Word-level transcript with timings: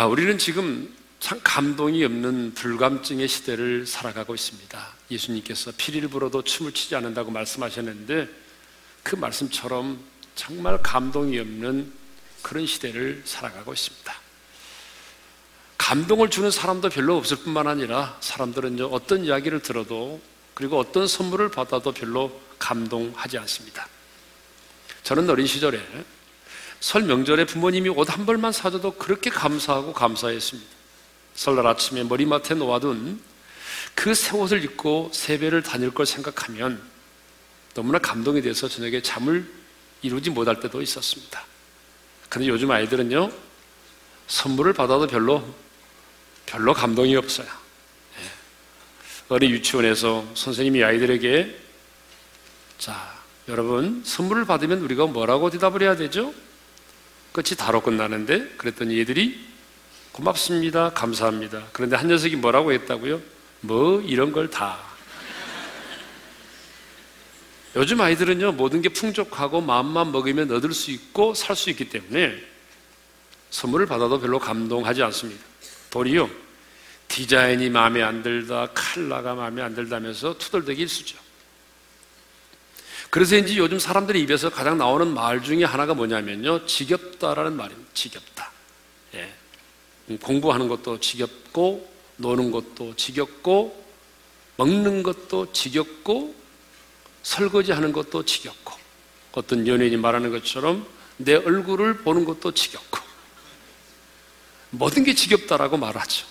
아, 0.00 0.06
우리는 0.06 0.38
지금 0.38 0.90
참 1.18 1.38
감동이 1.44 2.02
없는 2.06 2.54
불감증의 2.54 3.28
시대를 3.28 3.86
살아가고 3.86 4.34
있습니다. 4.34 4.88
예수님께서 5.10 5.72
피리를 5.76 6.08
불어도 6.08 6.40
춤을 6.40 6.72
추지 6.72 6.96
않는다고 6.96 7.30
말씀하셨는데 7.30 8.26
그 9.02 9.16
말씀처럼 9.16 10.02
정말 10.34 10.80
감동이 10.82 11.38
없는 11.38 11.92
그런 12.40 12.66
시대를 12.66 13.24
살아가고 13.26 13.74
있습니다. 13.74 14.14
감동을 15.76 16.30
주는 16.30 16.50
사람도 16.50 16.88
별로 16.88 17.18
없을 17.18 17.36
뿐만 17.36 17.66
아니라 17.66 18.16
사람들은 18.22 18.80
어떤 18.80 19.26
이야기를 19.26 19.60
들어도 19.60 20.18
그리고 20.54 20.78
어떤 20.78 21.06
선물을 21.06 21.50
받아도 21.50 21.92
별로 21.92 22.40
감동하지 22.58 23.36
않습니다. 23.36 23.86
저는 25.02 25.28
어린 25.28 25.46
시절에 25.46 25.78
설 26.80 27.02
명절에 27.02 27.44
부모님이 27.44 27.90
옷 27.90 28.08
한 28.10 28.26
벌만 28.26 28.52
사줘도 28.52 28.92
그렇게 28.92 29.30
감사하고 29.30 29.92
감사했습니다. 29.92 30.68
설날 31.34 31.66
아침에 31.66 32.02
머리맡에 32.04 32.54
놓아둔 32.54 33.20
그 33.94 34.14
새 34.14 34.36
옷을 34.36 34.64
입고 34.64 35.10
세배를 35.12 35.62
다닐 35.62 35.92
걸 35.92 36.06
생각하면 36.06 36.80
너무나 37.74 37.98
감동이 37.98 38.40
돼서 38.42 38.68
저녁에 38.68 39.00
잠을 39.02 39.48
이루지 40.02 40.30
못할 40.30 40.58
때도 40.60 40.80
있었습니다. 40.82 41.44
근데 42.28 42.48
요즘 42.48 42.70
아이들은요, 42.70 43.30
선물을 44.28 44.72
받아도 44.72 45.06
별로, 45.06 45.44
별로 46.46 46.72
감동이 46.72 47.14
없어요. 47.16 47.46
예. 47.46 48.24
어린 49.28 49.50
유치원에서 49.50 50.26
선생님이 50.34 50.82
아이들에게, 50.84 51.58
자, 52.78 53.18
여러분, 53.48 54.02
선물을 54.04 54.44
받으면 54.46 54.80
우리가 54.80 55.06
뭐라고 55.06 55.50
대답을 55.50 55.82
해야 55.82 55.96
되죠? 55.96 56.32
끝이 57.32 57.56
다로 57.56 57.80
끝나는데, 57.80 58.54
그랬더니 58.56 58.98
얘들이 58.98 59.46
고맙습니다. 60.12 60.90
감사합니다. 60.90 61.68
그런데 61.72 61.96
한 61.96 62.08
녀석이 62.08 62.36
뭐라고 62.36 62.72
했다고요? 62.72 63.20
뭐, 63.60 64.00
이런 64.02 64.32
걸 64.32 64.50
다. 64.50 64.78
요즘 67.76 68.00
아이들은요, 68.00 68.52
모든 68.52 68.82
게 68.82 68.88
풍족하고 68.88 69.60
마음만 69.60 70.10
먹으면 70.10 70.50
얻을 70.50 70.72
수 70.72 70.90
있고 70.90 71.34
살 71.34 71.54
수 71.54 71.70
있기 71.70 71.88
때문에 71.88 72.36
선물을 73.50 73.86
받아도 73.86 74.18
별로 74.20 74.38
감동하지 74.40 75.02
않습니다. 75.04 75.44
도리어 75.90 76.28
디자인이 77.06 77.70
마음에 77.70 78.02
안 78.02 78.22
들다, 78.22 78.68
칼라가 78.74 79.34
마음에 79.34 79.62
안 79.62 79.74
들다면서 79.74 80.38
투덜대기 80.38 80.82
일수죠. 80.82 81.16
그래서인지 83.10 83.58
요즘 83.58 83.80
사람들의 83.80 84.22
입에서 84.22 84.50
가장 84.50 84.78
나오는 84.78 85.12
말 85.12 85.42
중에 85.42 85.64
하나가 85.64 85.94
뭐냐면요. 85.94 86.66
지겹다라는 86.66 87.56
말입니다. 87.56 87.90
지겹다. 87.92 88.52
예. 89.14 89.32
공부하는 90.22 90.68
것도 90.68 91.00
지겹고, 91.00 91.92
노는 92.16 92.52
것도 92.52 92.94
지겹고, 92.94 93.84
먹는 94.56 95.02
것도 95.02 95.52
지겹고, 95.52 96.34
설거지 97.24 97.72
하는 97.72 97.92
것도 97.92 98.24
지겹고, 98.24 98.74
어떤 99.32 99.66
연예인이 99.66 99.96
말하는 99.96 100.30
것처럼 100.30 100.86
내 101.16 101.34
얼굴을 101.34 101.98
보는 101.98 102.24
것도 102.24 102.52
지겹고, 102.52 102.98
모든 104.70 105.02
게 105.02 105.14
지겹다라고 105.14 105.76
말하죠. 105.76 106.26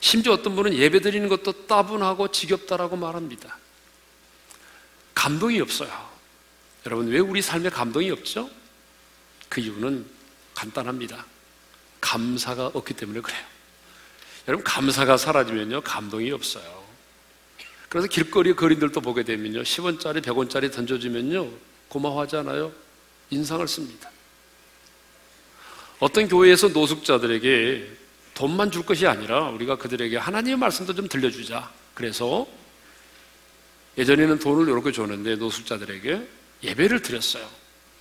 심지어 0.00 0.32
어떤 0.32 0.56
분은 0.56 0.74
예배 0.74 1.00
드리는 1.00 1.28
것도 1.28 1.66
따분하고 1.66 2.28
지겹다라고 2.28 2.96
말합니다. 2.96 3.59
감동이 5.14 5.60
없어요. 5.60 5.90
여러분, 6.86 7.08
왜 7.08 7.18
우리 7.18 7.42
삶에 7.42 7.68
감동이 7.70 8.10
없죠? 8.10 8.48
그 9.48 9.60
이유는 9.60 10.06
간단합니다. 10.54 11.26
감사가 12.00 12.66
없기 12.74 12.94
때문에 12.94 13.20
그래요. 13.20 13.40
여러분, 14.48 14.64
감사가 14.64 15.16
사라지면요, 15.16 15.82
감동이 15.82 16.30
없어요. 16.30 16.80
그래서 17.88 18.06
길거리 18.06 18.54
거린들도 18.54 19.00
보게 19.00 19.24
되면요. 19.24 19.62
10원짜리, 19.62 20.22
100원짜리 20.22 20.72
던져주면요. 20.72 21.50
고마워하잖아요. 21.88 22.72
인상을 23.30 23.66
씁니다. 23.66 24.10
어떤 25.98 26.28
교회에서 26.28 26.68
노숙자들에게 26.68 27.98
돈만 28.34 28.70
줄 28.70 28.86
것이 28.86 29.06
아니라 29.06 29.50
우리가 29.50 29.76
그들에게 29.76 30.16
하나님의 30.16 30.56
말씀도 30.56 30.94
좀 30.94 31.08
들려주자. 31.08 31.70
그래서 31.94 32.46
예전에는 33.98 34.38
돈을 34.38 34.68
이렇게 34.68 34.92
줬는데 34.92 35.36
노숙자들에게 35.36 36.28
예배를 36.62 37.02
드렸어요. 37.02 37.48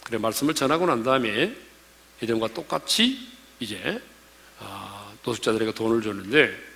그래 0.04 0.18
말씀을 0.18 0.54
전하고 0.54 0.86
난 0.86 1.04
다음에 1.04 1.56
예전과 2.22 2.50
똑같이 2.50 3.28
이제 3.60 4.02
아, 4.60 5.12
노숙자들에게 5.24 5.74
돈을 5.74 6.02
줬는데 6.02 6.70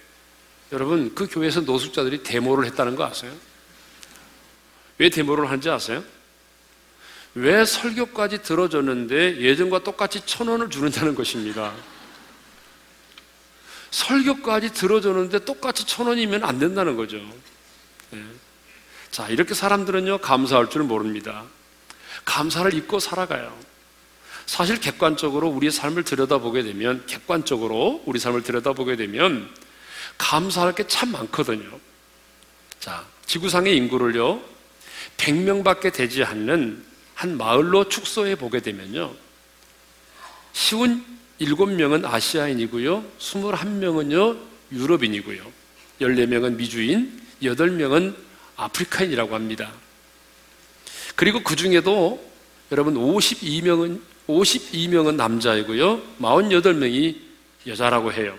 여러분, 0.73 1.13
그 1.13 1.27
교회에서 1.27 1.61
노숙자들이 1.61 2.23
데모를 2.23 2.65
했다는 2.65 2.95
거 2.95 3.05
아세요? 3.05 3.31
왜 4.97 5.09
데모를 5.09 5.45
하는지 5.45 5.69
아세요? 5.69 6.03
왜 7.35 7.63
설교까지 7.63 8.41
들어줬는데 8.41 9.41
예전과 9.41 9.83
똑같이 9.83 10.25
천 10.25 10.47
원을 10.47 10.71
주는다는 10.71 11.13
것입니다. 11.13 11.73
설교까지 13.91 14.73
들어줬는데 14.73 15.45
똑같이 15.45 15.85
천 15.85 16.07
원이면 16.07 16.43
안 16.43 16.57
된다는 16.57 16.95
거죠. 16.95 17.19
네. 19.13 19.17
자, 19.17 19.29
이렇게 19.29 19.53
사람들은요, 19.53 20.17
감사할 20.17 20.71
줄 20.71 20.81
모릅니다. 20.81 21.43
감사를 22.25 22.73
잊고 22.73 22.99
살아가요. 22.99 23.55
사실 24.47 24.79
객관적으로 24.79 25.49
우리의 25.49 25.71
삶을 25.71 26.03
들여다보게 26.03 26.63
되면, 26.63 27.05
객관적으로 27.05 28.01
우리 28.07 28.17
삶을 28.19 28.41
들여다보게 28.41 28.95
되면, 28.95 29.47
감사할 30.17 30.73
게 30.73 30.85
참 30.87 31.11
많거든요. 31.11 31.79
자, 32.79 33.05
지구상의 33.27 33.77
인구를요, 33.77 34.41
100명 35.17 35.63
밖에 35.63 35.91
되지 35.91 36.23
않는 36.23 36.83
한 37.13 37.37
마을로 37.37 37.89
축소해 37.89 38.35
보게 38.35 38.61
되면요, 38.61 39.13
쉬운 40.53 41.05
7명은 41.39 42.03
아시아인이고요, 42.05 43.03
21명은요, 43.19 44.39
유럽인이고요, 44.71 45.43
14명은 46.01 46.55
미주인, 46.55 47.21
8명은 47.43 48.22
아프리카인이라고 48.55 49.35
합니다. 49.35 49.71
그리고 51.15 51.43
그 51.43 51.55
중에도 51.55 52.23
여러분 52.71 52.95
52명은 52.95 54.01
52명은 54.27 55.15
남자이고요. 55.15 56.01
48명이 56.19 57.17
여자라고 57.67 58.13
해요. 58.13 58.37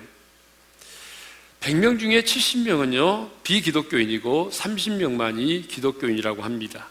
100명 1.60 1.98
중에 1.98 2.22
70명은요, 2.22 3.30
비기독교인이고 3.42 4.50
30명만이 4.52 5.66
기독교인이라고 5.68 6.42
합니다. 6.42 6.88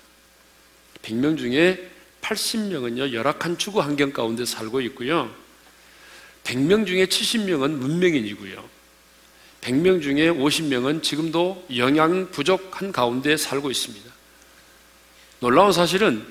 100명 1.03 1.37
중에 1.37 1.91
80명은요, 2.21 3.13
열악한 3.13 3.57
주거 3.57 3.81
환경 3.81 4.11
가운데 4.11 4.45
살고 4.45 4.81
있고요. 4.81 5.33
100명 6.43 6.87
중에 6.87 7.05
70명은 7.05 7.71
문명인이고요. 7.71 8.82
100명 9.63 10.01
중에 10.01 10.29
50명은 10.29 11.01
지금도 11.01 11.65
영양 11.77 12.29
부족한 12.31 12.91
가운데 12.91 13.37
살고 13.37 13.71
있습니다. 13.71 14.11
놀라운 15.39 15.71
사실은 15.71 16.25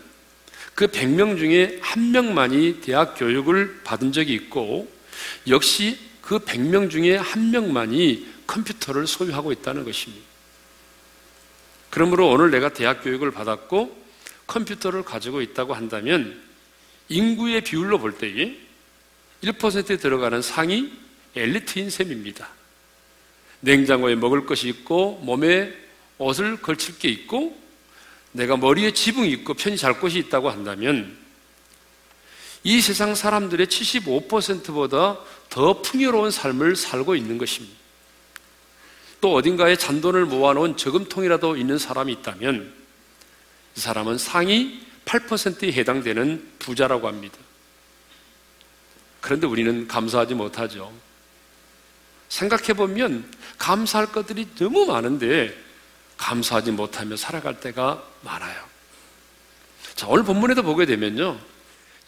그 0.74 0.86
100명 0.86 1.38
중에 1.38 1.78
한 1.82 2.12
명만이 2.12 2.80
대학 2.82 3.14
교육을 3.18 3.80
받은 3.84 4.12
적이 4.12 4.34
있고 4.34 4.90
역시 5.48 5.98
그 6.20 6.38
100명 6.40 6.90
중에 6.90 7.16
한 7.16 7.50
명만이 7.50 8.26
컴퓨터를 8.46 9.06
소유하고 9.06 9.52
있다는 9.52 9.84
것입니다. 9.84 10.24
그러므로 11.90 12.28
오늘 12.28 12.50
내가 12.50 12.72
대학 12.72 13.02
교육을 13.02 13.30
받았고 13.30 14.02
컴퓨터를 14.46 15.04
가지고 15.04 15.40
있다고 15.40 15.72
한다면 15.74 16.40
인구의 17.08 17.62
비율로 17.62 17.98
볼 17.98 18.18
때에 18.18 18.56
1%에 19.42 19.96
들어가는 19.96 20.42
상위 20.42 20.92
엘리트인 21.34 21.90
셈입니다. 21.90 22.61
냉장고에 23.62 24.16
먹을 24.16 24.44
것이 24.44 24.68
있고 24.68 25.20
몸에 25.22 25.72
옷을 26.18 26.60
걸칠 26.60 26.98
게 26.98 27.08
있고 27.08 27.56
내가 28.32 28.56
머리에 28.56 28.92
지붕이 28.92 29.30
있고 29.30 29.54
편히 29.54 29.76
잘 29.76 29.98
곳이 30.00 30.18
있다고 30.18 30.50
한다면 30.50 31.16
이 32.64 32.80
세상 32.80 33.14
사람들의 33.14 33.66
75%보다 33.66 35.18
더 35.48 35.82
풍요로운 35.82 36.30
삶을 36.30 36.76
살고 36.76 37.16
있는 37.16 37.38
것입니다. 37.38 37.76
또 39.20 39.34
어딘가에 39.34 39.76
잔돈을 39.76 40.26
모아놓은 40.26 40.76
저금통이라도 40.76 41.56
있는 41.56 41.78
사람이 41.78 42.12
있다면 42.12 42.72
이 43.76 43.80
사람은 43.80 44.18
상위 44.18 44.80
8%에 45.04 45.72
해당되는 45.72 46.52
부자라고 46.58 47.06
합니다. 47.06 47.38
그런데 49.20 49.46
우리는 49.46 49.86
감사하지 49.86 50.34
못하죠. 50.34 50.92
생각해보면 52.28 53.30
감사할 53.62 54.10
것들이 54.10 54.48
너무 54.56 54.86
많은데 54.86 55.56
감사하지 56.16 56.72
못하며 56.72 57.16
살아갈 57.16 57.60
때가 57.60 58.02
많아요. 58.22 58.60
자, 59.94 60.08
오늘 60.08 60.24
본문에도 60.24 60.64
보게 60.64 60.84
되면요. 60.84 61.38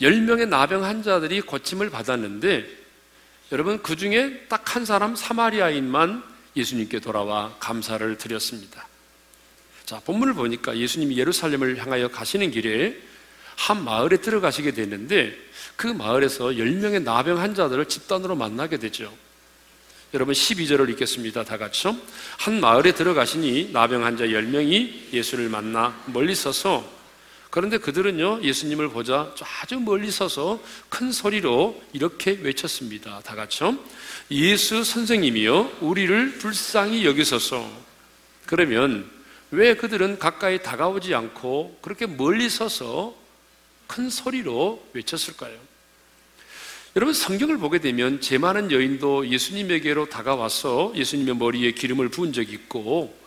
10명의 0.00 0.48
나병 0.48 0.84
환자들이 0.84 1.42
고침을 1.42 1.90
받았는데 1.90 2.66
여러분, 3.52 3.80
그 3.82 3.94
중에 3.94 4.46
딱 4.48 4.74
한 4.74 4.84
사람 4.84 5.14
사마리아인만 5.14 6.24
예수님께 6.56 6.98
돌아와 6.98 7.54
감사를 7.60 8.18
드렸습니다. 8.18 8.88
자, 9.84 10.00
본문을 10.00 10.34
보니까 10.34 10.76
예수님이 10.76 11.16
예루살렘을 11.16 11.76
향하여 11.76 12.08
가시는 12.08 12.50
길에 12.50 13.00
한 13.54 13.84
마을에 13.84 14.16
들어가시게 14.16 14.72
되는데 14.72 15.38
그 15.76 15.86
마을에서 15.86 16.46
10명의 16.46 17.04
나병 17.04 17.38
환자들을 17.38 17.84
집단으로 17.86 18.34
만나게 18.34 18.78
되죠. 18.78 19.16
여러분 20.14 20.32
12절을 20.32 20.90
읽겠습니다. 20.90 21.42
다 21.42 21.58
같이요. 21.58 21.96
한 22.38 22.60
마을에 22.60 22.92
들어가시니 22.92 23.70
나병 23.72 24.04
환자 24.04 24.24
10명이 24.24 25.12
예수를 25.12 25.48
만나 25.48 26.00
멀리 26.06 26.36
서서 26.36 26.88
그런데 27.50 27.78
그들은요, 27.78 28.42
예수님을 28.42 28.90
보자 28.90 29.34
아주 29.60 29.80
멀리 29.80 30.12
서서 30.12 30.60
큰 30.88 31.10
소리로 31.10 31.82
이렇게 31.92 32.30
외쳤습니다. 32.30 33.22
다 33.24 33.34
같이요. 33.34 33.76
예수 34.30 34.84
선생님이요, 34.84 35.78
우리를 35.80 36.38
불쌍히 36.38 37.04
여기소서. 37.04 37.68
그러면 38.46 39.10
왜 39.50 39.74
그들은 39.74 40.20
가까이 40.20 40.62
다가오지 40.62 41.12
않고 41.12 41.78
그렇게 41.82 42.06
멀리 42.06 42.48
서서 42.48 43.16
큰 43.88 44.10
소리로 44.10 44.84
외쳤을까요? 44.92 45.73
여러분 46.96 47.12
성경을 47.12 47.58
보게 47.58 47.80
되면 47.80 48.20
제 48.20 48.38
많은 48.38 48.70
여인도 48.70 49.28
예수님에게로 49.28 50.08
다가와서 50.08 50.92
예수님의 50.94 51.36
머리에 51.36 51.72
기름을 51.72 52.08
부은 52.08 52.32
적이 52.32 52.52
있고 52.52 53.18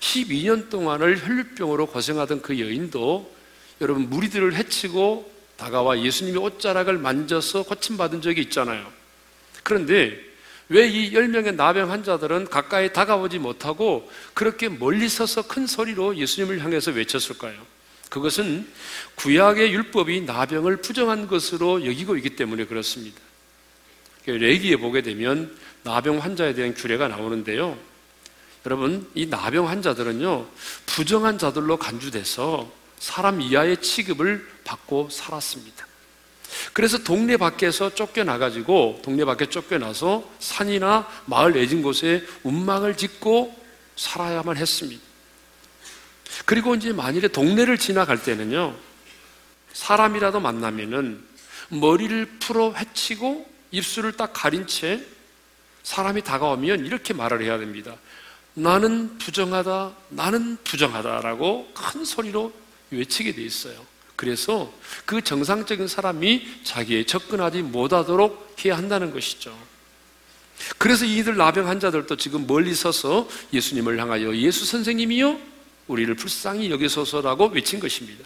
12년 0.00 0.68
동안을 0.68 1.26
혈류병으로 1.26 1.86
고생하던 1.86 2.42
그 2.42 2.60
여인도 2.60 3.32
여러분 3.80 4.10
무리들을 4.10 4.54
해치고 4.54 5.32
다가와 5.56 6.02
예수님의 6.02 6.42
옷자락을 6.42 6.98
만져서 6.98 7.62
고침받은 7.62 8.20
적이 8.20 8.42
있잖아요. 8.42 8.86
그런데 9.62 10.20
왜 10.68 10.88
이 10.88 11.12
10명의 11.12 11.54
나병 11.54 11.90
환자들은 11.90 12.48
가까이 12.48 12.92
다가오지 12.92 13.38
못하고 13.38 14.10
그렇게 14.34 14.68
멀리 14.68 15.08
서서 15.08 15.46
큰 15.46 15.66
소리로 15.66 16.16
예수님을 16.16 16.62
향해서 16.62 16.90
외쳤을까요? 16.90 17.54
그것은 18.14 18.64
구약의 19.16 19.72
율법이 19.72 20.20
나병을 20.20 20.76
부정한 20.76 21.26
것으로 21.26 21.84
여기고 21.84 22.16
있기 22.18 22.36
때문에 22.36 22.64
그렇습니다. 22.66 23.20
레기에 24.24 24.76
보게 24.76 25.02
되면 25.02 25.52
나병 25.82 26.18
환자에 26.18 26.54
대한 26.54 26.74
규례가 26.74 27.08
나오는데요. 27.08 27.76
여러분, 28.66 29.10
이 29.16 29.26
나병 29.26 29.68
환자들은요, 29.68 30.46
부정한 30.86 31.38
자들로 31.38 31.76
간주돼서 31.76 32.70
사람 33.00 33.40
이하의 33.40 33.82
취급을 33.82 34.48
받고 34.62 35.08
살았습니다. 35.10 35.84
그래서 36.72 36.98
동네 36.98 37.36
밖에서 37.36 37.96
쫓겨나가지고, 37.96 39.00
동네 39.02 39.24
밖에 39.24 39.46
쫓겨나서 39.46 40.30
산이나 40.38 41.08
마을 41.26 41.52
내진 41.52 41.82
곳에 41.82 42.24
운막을 42.44 42.96
짓고 42.96 43.60
살아야만 43.96 44.56
했습니다. 44.56 45.13
그리고 46.46 46.74
이제 46.74 46.92
만일에 46.92 47.28
동네를 47.28 47.78
지나갈 47.78 48.22
때는요, 48.22 48.74
사람이라도 49.72 50.40
만나면은 50.40 51.22
머리를 51.68 52.26
풀어 52.40 52.72
헤치고 52.72 53.50
입술을 53.70 54.12
딱 54.12 54.32
가린 54.32 54.66
채 54.66 55.00
사람이 55.82 56.22
다가오면 56.22 56.86
이렇게 56.86 57.12
말을 57.12 57.42
해야 57.42 57.58
됩니다. 57.58 57.96
나는 58.54 59.18
부정하다, 59.18 59.92
나는 60.10 60.56
부정하다라고 60.62 61.72
큰 61.74 62.04
소리로 62.04 62.52
외치게 62.90 63.34
돼 63.34 63.42
있어요. 63.42 63.84
그래서 64.16 64.72
그 65.04 65.22
정상적인 65.22 65.88
사람이 65.88 66.60
자기에 66.62 67.04
접근하지 67.04 67.62
못하도록 67.62 68.56
해야 68.64 68.76
한다는 68.76 69.10
것이죠. 69.12 69.56
그래서 70.78 71.04
이들 71.04 71.36
나병 71.36 71.68
환자들도 71.68 72.16
지금 72.16 72.46
멀리 72.46 72.74
서서 72.74 73.28
예수님을 73.52 73.98
향하여 73.98 74.36
예수 74.36 74.64
선생님이요? 74.64 75.53
우리를 75.86 76.14
불쌍히 76.14 76.70
여기소서라고 76.70 77.48
외친 77.48 77.80
것입니다. 77.80 78.24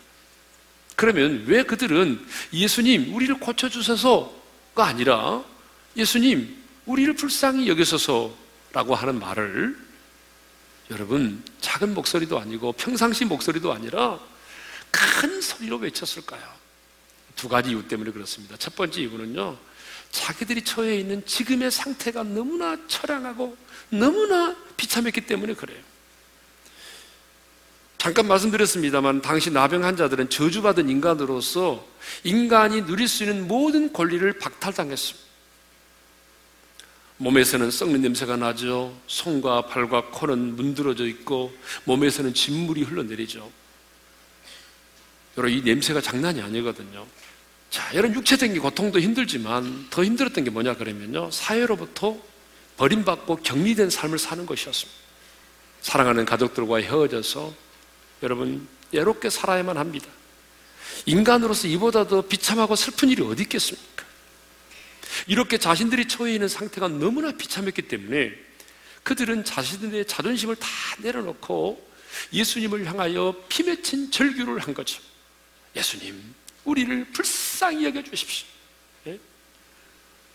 그러면 0.96 1.44
왜 1.46 1.62
그들은 1.62 2.24
예수님, 2.52 3.14
우리를 3.14 3.38
고쳐주셔서가 3.38 4.84
아니라 4.84 5.44
예수님, 5.96 6.56
우리를 6.86 7.14
불쌍히 7.14 7.68
여기소서라고 7.68 8.94
하는 8.94 9.18
말을 9.18 9.76
여러분, 10.90 11.42
작은 11.60 11.94
목소리도 11.94 12.38
아니고 12.38 12.72
평상시 12.72 13.24
목소리도 13.24 13.72
아니라 13.72 14.18
큰 14.90 15.40
소리로 15.40 15.76
외쳤을까요? 15.76 16.42
두 17.36 17.48
가지 17.48 17.70
이유 17.70 17.86
때문에 17.86 18.10
그렇습니다. 18.10 18.56
첫 18.56 18.74
번째 18.74 19.00
이유는요, 19.02 19.56
자기들이 20.10 20.64
처해 20.64 20.98
있는 20.98 21.24
지금의 21.26 21.70
상태가 21.70 22.22
너무나 22.22 22.76
처량하고 22.88 23.56
너무나 23.90 24.56
비참했기 24.76 25.22
때문에 25.22 25.54
그래요. 25.54 25.87
잠깐 27.98 28.28
말씀드렸습니다만 28.28 29.22
당시 29.22 29.50
나병 29.50 29.84
환자들은 29.84 30.30
저주받은 30.30 30.88
인간으로서 30.88 31.84
인간이 32.22 32.86
누릴 32.86 33.08
수 33.08 33.24
있는 33.24 33.48
모든 33.48 33.92
권리를 33.92 34.38
박탈당했습니다. 34.38 35.28
몸에서는 37.16 37.72
썩는 37.72 38.00
냄새가 38.00 38.36
나죠. 38.36 38.96
손과 39.08 39.66
발과 39.66 40.10
코는 40.12 40.54
문드러져 40.54 41.06
있고 41.06 41.52
몸에서는 41.84 42.32
진물이 42.32 42.84
흘러내리죠. 42.84 43.50
여러분 45.36 45.58
이 45.58 45.62
냄새가 45.62 46.00
장난이 46.00 46.40
아니거든요. 46.40 47.04
자, 47.70 47.90
여러분 47.94 48.16
육체적인 48.16 48.60
고통도 48.60 49.00
힘들지만 49.00 49.88
더 49.90 50.04
힘들었던 50.04 50.44
게 50.44 50.50
뭐냐 50.50 50.74
그러면요. 50.74 51.30
사회로부터 51.32 52.16
버림받고 52.76 53.36
격리된 53.42 53.90
삶을 53.90 54.20
사는 54.20 54.46
것이었습니다. 54.46 54.98
사랑하는 55.82 56.24
가족들과 56.24 56.78
헤어져서 56.78 57.67
여러분, 58.22 58.66
예롭게 58.92 59.30
살아야만 59.30 59.76
합니다. 59.76 60.08
인간으로서 61.06 61.68
이보다 61.68 62.06
더 62.06 62.22
비참하고 62.22 62.76
슬픈 62.76 63.08
일이 63.08 63.22
어디 63.22 63.42
있겠습니까? 63.42 64.04
이렇게 65.26 65.58
자신들이 65.58 66.08
처해 66.08 66.34
있는 66.34 66.48
상태가 66.48 66.88
너무나 66.88 67.32
비참했기 67.32 67.82
때문에 67.82 68.32
그들은 69.02 69.44
자신들의 69.44 70.06
자존심을 70.06 70.56
다 70.56 70.68
내려놓고 70.98 71.88
예수님을 72.32 72.86
향하여 72.86 73.34
피 73.48 73.62
맺힌 73.62 74.10
절규를 74.10 74.58
한 74.60 74.74
거죠. 74.74 75.00
예수님, 75.76 76.34
우리를 76.64 77.06
불쌍히 77.12 77.84
여겨 77.84 78.02
주십시오. 78.02 78.46
예? 79.06 79.18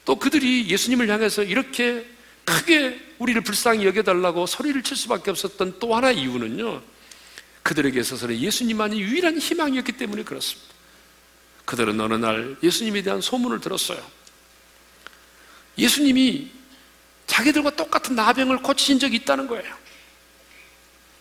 또 0.05 0.15
그들이 0.15 0.69
예수님을 0.69 1.09
향해서 1.09 1.43
이렇게 1.43 2.05
크게 2.45 2.99
우리를 3.19 3.41
불쌍히 3.41 3.85
여겨달라고 3.85 4.45
소리를 4.45 4.81
칠 4.83 4.97
수밖에 4.97 5.31
없었던 5.31 5.79
또 5.79 5.95
하나의 5.95 6.19
이유는요. 6.19 6.81
그들에게 7.63 7.99
있어서는 7.99 8.37
예수님만이 8.39 9.01
유일한 9.01 9.37
희망이었기 9.37 9.93
때문에 9.93 10.23
그렇습니다. 10.23 10.73
그들은 11.65 11.99
어느 11.99 12.13
날 12.15 12.57
예수님에 12.61 13.01
대한 13.01 13.21
소문을 13.21 13.61
들었어요. 13.61 14.05
예수님이 15.77 16.51
자기들과 17.25 17.71
똑같은 17.71 18.15
나병을 18.15 18.61
고치신 18.61 18.99
적이 18.99 19.17
있다는 19.17 19.47
거예요. 19.47 19.73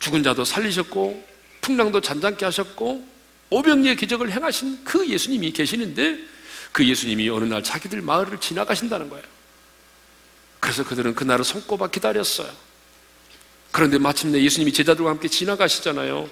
죽은 0.01 0.23
자도 0.25 0.45
살리셨고, 0.45 1.27
풍랑도 1.61 2.01
잔잔케 2.01 2.45
하셨고, 2.45 3.07
오병리의 3.51 3.97
기적을 3.97 4.33
행하신 4.33 4.83
그 4.85 5.09
예수님이 5.09 5.53
계시는데, 5.53 6.19
그 6.73 6.87
예수님이 6.87 7.29
어느 7.29 7.45
날 7.45 7.63
자기들 7.63 8.03
마을을 8.03 8.41
지나가신다는 8.41 9.09
거예요. 9.11 9.25
그래서 10.59 10.85
그들은 10.85 11.15
그날을 11.15 11.45
손꼽아 11.45 11.89
기다렸어요. 11.89 12.53
그런데 13.73 13.99
마침내 13.99 14.41
예수님이 14.41 14.73
제자들과 14.73 15.11
함께 15.11 15.29
지나가시잖아요. 15.29 16.31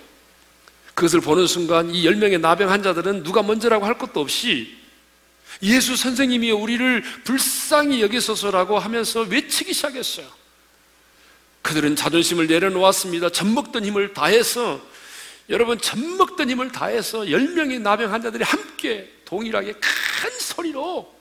그것을 0.95 1.21
보는 1.21 1.47
순간 1.47 1.91
이 1.91 2.05
열명의 2.05 2.39
나병 2.39 2.71
환자들은 2.71 3.23
누가 3.23 3.43
먼저라고 3.43 3.87
할 3.87 3.97
것도 3.99 4.21
없이 4.21 4.77
예수 5.63 5.97
선생님이 5.97 6.51
우리를 6.53 7.03
불쌍히 7.25 8.03
여기소서라고 8.03 8.79
하면서 8.79 9.23
외치기 9.23 9.73
시작했어요. 9.73 10.27
그들은 11.63 11.97
자존심을 11.97 12.47
내려놓았습니다. 12.47 13.31
젖먹던 13.31 13.85
힘을 13.87 14.13
다해서 14.13 14.81
여러분 15.49 15.79
젖먹던 15.79 16.51
힘을 16.51 16.71
다해서 16.71 17.31
열명의 17.31 17.81
나병 17.81 18.13
환자들이 18.13 18.45
함께 18.45 19.11
동일하게 19.25 19.73
큰 19.73 20.39
소리로 20.39 21.15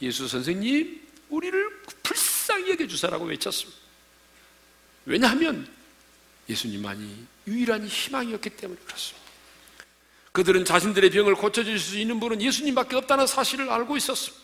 예수 0.00 0.26
선생님 0.26 1.00
우리를 1.28 1.82
불쌍히 2.02 2.70
여겨주세라고 2.70 3.26
외쳤습니다. 3.26 3.81
왜냐하면 5.04 5.68
예수님만이 6.48 7.26
유일한 7.46 7.86
희망이었기 7.86 8.50
때문에 8.50 8.80
그렇습니다. 8.84 9.22
그들은 10.32 10.64
자신들의 10.64 11.10
병을 11.10 11.34
고쳐줄 11.34 11.78
수 11.78 11.98
있는 11.98 12.18
분은 12.18 12.40
예수님밖에 12.40 12.96
없다는 12.96 13.26
사실을 13.26 13.70
알고 13.70 13.96
있었습니다. 13.96 14.42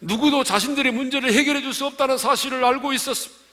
누구도 0.00 0.44
자신들의 0.44 0.92
문제를 0.92 1.32
해결해 1.32 1.62
줄 1.62 1.72
수 1.72 1.86
없다는 1.86 2.18
사실을 2.18 2.64
알고 2.64 2.92
있었습니다. 2.92 3.44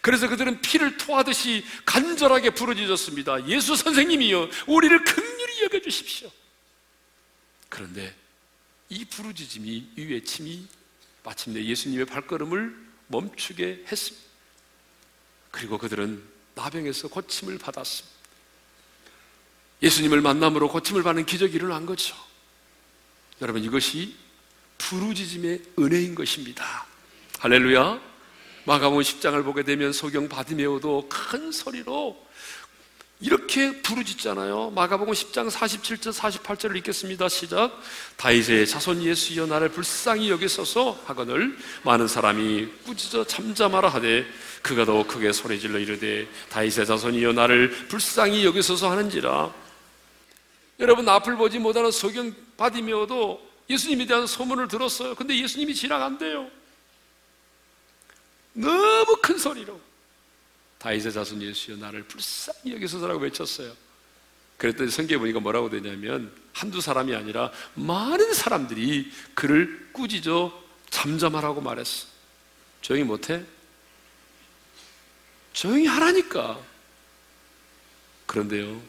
그래서 0.00 0.28
그들은 0.28 0.60
피를 0.60 0.96
토하듯이 0.96 1.64
간절하게 1.86 2.50
부르짖었습니다. 2.50 3.48
예수 3.48 3.74
선생님이여, 3.74 4.50
우리를 4.66 5.04
극률히 5.04 5.62
여겨 5.62 5.80
주십시오. 5.80 6.30
그런데 7.68 8.14
이 8.90 9.04
부르짖음이, 9.04 9.88
이 9.96 10.04
외침이 10.04 10.66
마침내 11.22 11.64
예수님의 11.64 12.06
발걸음을 12.06 12.76
멈추게 13.08 13.84
했습니다. 13.90 14.23
그리고 15.54 15.78
그들은 15.78 16.20
나병에서 16.56 17.06
고침을 17.06 17.58
받았습니다. 17.58 18.12
예수님을 19.82 20.20
만남으로 20.20 20.68
고침을 20.68 21.04
받는 21.04 21.26
기적이 21.26 21.54
일어난 21.54 21.86
거죠. 21.86 22.16
여러분 23.40 23.62
이것이 23.62 24.16
부르짖음의 24.78 25.62
은혜인 25.78 26.16
것입니다. 26.16 26.86
할렐루야. 27.38 28.00
마가복음 28.64 29.00
10장을 29.02 29.44
보게 29.44 29.62
되면 29.62 29.92
소경 29.92 30.28
바디메오도 30.28 31.08
큰 31.08 31.52
소리로 31.52 32.20
이렇게 33.24 33.80
부르짖잖아요. 33.80 34.72
마가복음 34.72 35.14
10장 35.14 35.50
47절 35.50 36.12
48절을 36.12 36.76
읽겠습니다. 36.76 37.30
시작. 37.30 37.72
다윗의 38.18 38.66
자손 38.66 39.02
예수여 39.02 39.46
나를 39.46 39.70
불쌍히 39.70 40.28
여기소서 40.28 41.00
하거늘 41.06 41.56
많은 41.84 42.06
사람이 42.06 42.68
꾸짖어 42.84 43.24
잠잠하라 43.24 43.88
하되 43.88 44.26
그가 44.60 44.84
더 44.84 45.06
크게 45.06 45.32
소리질러 45.32 45.78
이르되 45.78 46.28
다윗의 46.50 46.84
자손이여 46.84 47.32
나를 47.32 47.70
불쌍히 47.88 48.44
여기소서 48.44 48.90
하는지라. 48.90 49.54
여러분 50.80 51.08
앞을 51.08 51.36
보지 51.36 51.58
못하는 51.60 51.90
소경 51.90 52.34
바디메오도 52.58 53.40
예수님에 53.70 54.04
대한 54.04 54.26
소문을 54.26 54.68
들었어요. 54.68 55.14
근데 55.14 55.34
예수님이 55.34 55.74
지나간대요. 55.74 56.46
너무 58.52 59.16
큰 59.22 59.38
소리로 59.38 59.80
다윗의 60.84 61.14
자손 61.14 61.40
예수여 61.40 61.76
나를 61.76 62.02
불쌍히 62.02 62.74
여기소서라고 62.74 63.20
외쳤어요. 63.20 63.74
그랬더니 64.58 64.90
성경에 64.90 65.18
보니까 65.18 65.40
뭐라고 65.40 65.70
되냐면 65.70 66.30
한두 66.52 66.82
사람이 66.82 67.14
아니라 67.14 67.50
많은 67.72 68.34
사람들이 68.34 69.10
그를 69.32 69.88
꾸짖어 69.94 70.62
잠잠하라고 70.90 71.62
말했어. 71.62 72.06
조용히 72.82 73.04
못해? 73.04 73.42
조용히 75.54 75.86
하라니까. 75.86 76.60
그런데요. 78.26 78.82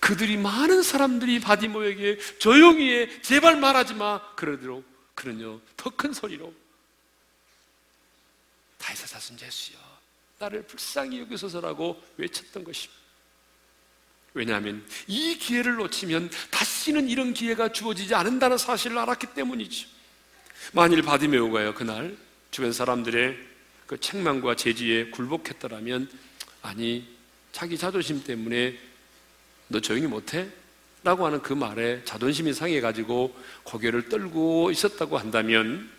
그들이 0.00 0.38
많은 0.38 0.82
사람들이 0.82 1.40
바디모에게 1.40 2.38
조용히 2.38 2.90
해, 2.90 3.20
제발 3.20 3.60
말하지 3.60 3.94
마. 3.94 4.34
그러도록 4.34 4.82
그는요, 5.14 5.60
더 5.76 5.90
큰 5.90 6.14
소리로 6.14 6.54
다윗의 8.78 9.06
자손 9.08 9.38
예수여 9.40 9.87
나를 10.38 10.62
불쌍히 10.62 11.20
여기소서라고 11.20 12.00
외쳤던 12.16 12.64
것입니다. 12.64 12.98
왜냐하면 14.34 14.84
이 15.08 15.36
기회를 15.36 15.76
놓치면 15.76 16.30
다시는 16.50 17.08
이런 17.08 17.34
기회가 17.34 17.72
주어지지 17.72 18.14
않는다는 18.14 18.56
사실을 18.56 18.98
알았기 18.98 19.28
때문이죠. 19.34 19.88
만일 20.72 21.02
바디메오가요 21.02 21.74
그날 21.74 22.16
주변 22.50 22.72
사람들의 22.72 23.36
그 23.86 23.98
책망과 23.98 24.54
제지에 24.54 25.10
굴복했더라면 25.10 26.08
아니 26.62 27.08
자기 27.52 27.76
자존심 27.76 28.22
때문에 28.22 28.78
너 29.68 29.80
조용히 29.80 30.06
못해? 30.06 30.48
라고 31.02 31.26
하는 31.26 31.40
그 31.40 31.52
말에 31.52 32.02
자존심이 32.04 32.52
상해가지고 32.52 33.34
고개를 33.64 34.08
떨고 34.08 34.70
있었다고 34.70 35.16
한다면 35.18 35.90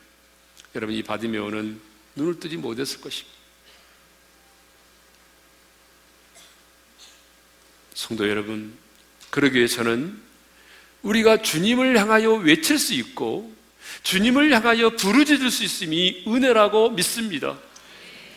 여러분 0.76 0.96
이 0.96 1.04
바디메오는 1.04 1.82
눈을 2.16 2.40
뜨지 2.40 2.58
못했을 2.58 3.02
것입니다. 3.02 3.39
성도 8.00 8.30
여러분, 8.30 8.74
그러기 9.30 9.58
위해 9.58 9.68
저는 9.68 10.18
우리가 11.02 11.42
주님을 11.42 12.00
향하여 12.00 12.32
외칠 12.32 12.80
수 12.80 12.94
있고 12.94 13.54
주님을 14.04 14.54
향하여 14.54 14.92
부르짖을 14.92 15.52
수 15.52 15.66
있음이 15.66 16.24
은혜라고 16.26 16.92
믿습니다. 16.92 17.58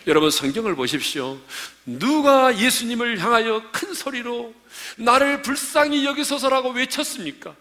여러분 0.09 0.33
성경을 0.33 0.75
보십시오. 0.75 1.38
누가 1.87 2.59
예수님을 2.59 3.21
향하여 3.21 3.62
큰 3.71 3.95
소리로 3.95 4.52
나를 4.97 5.42
불쌍히 5.42 6.07
여기소서라고 6.07 6.71
외쳤습니까? 6.71 7.54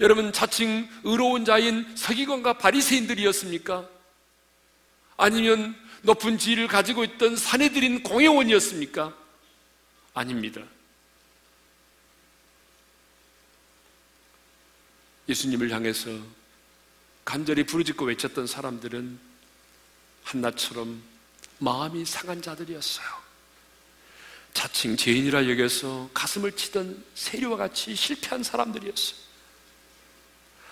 여러분 0.00 0.30
자칭 0.30 0.86
의로운 1.04 1.46
자인 1.46 1.86
서기관과 1.96 2.58
바리새인들이었습니까? 2.58 3.88
아니면 5.16 5.74
높은 6.02 6.36
지위를 6.36 6.68
가지고 6.68 7.02
있던 7.02 7.34
사내들인 7.34 8.02
공회원이었습니까? 8.02 9.24
아닙니다. 10.16 10.62
예수님을 15.28 15.70
향해서 15.70 16.08
간절히 17.22 17.64
부르짖고 17.64 18.06
외쳤던 18.06 18.46
사람들은 18.46 19.18
한나처럼 20.24 21.02
마음이 21.58 22.06
상한 22.06 22.40
자들이었어요. 22.40 23.06
자칭 24.54 24.96
죄인이라 24.96 25.50
여겨서 25.50 26.08
가슴을 26.14 26.52
치던 26.52 27.04
세리와 27.14 27.58
같이 27.58 27.94
실패한 27.94 28.42
사람들이었어요. 28.42 29.18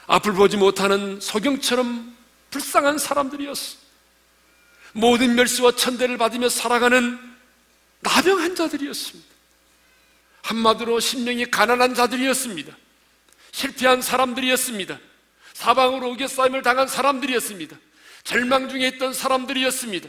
앞을 0.06 0.32
보지 0.32 0.56
못하는 0.56 1.20
소경처럼 1.20 2.16
불쌍한 2.48 2.96
사람들이었어요. 2.96 3.78
모든 4.94 5.34
멸시와 5.34 5.76
천대를 5.76 6.16
받으며 6.16 6.48
살아가는 6.48 7.18
나병한 8.00 8.56
자들이었습니다. 8.56 9.33
한마디로 10.44 11.00
심령이 11.00 11.46
가난한 11.46 11.94
자들이었습니다. 11.94 12.76
실패한 13.52 14.02
사람들이었습니다. 14.02 14.98
사방으로 15.54 16.10
우겨싸임을 16.10 16.62
당한 16.62 16.86
사람들이었습니다. 16.86 17.76
절망 18.24 18.68
중에 18.68 18.88
있던 18.88 19.14
사람들이었습니다. 19.14 20.08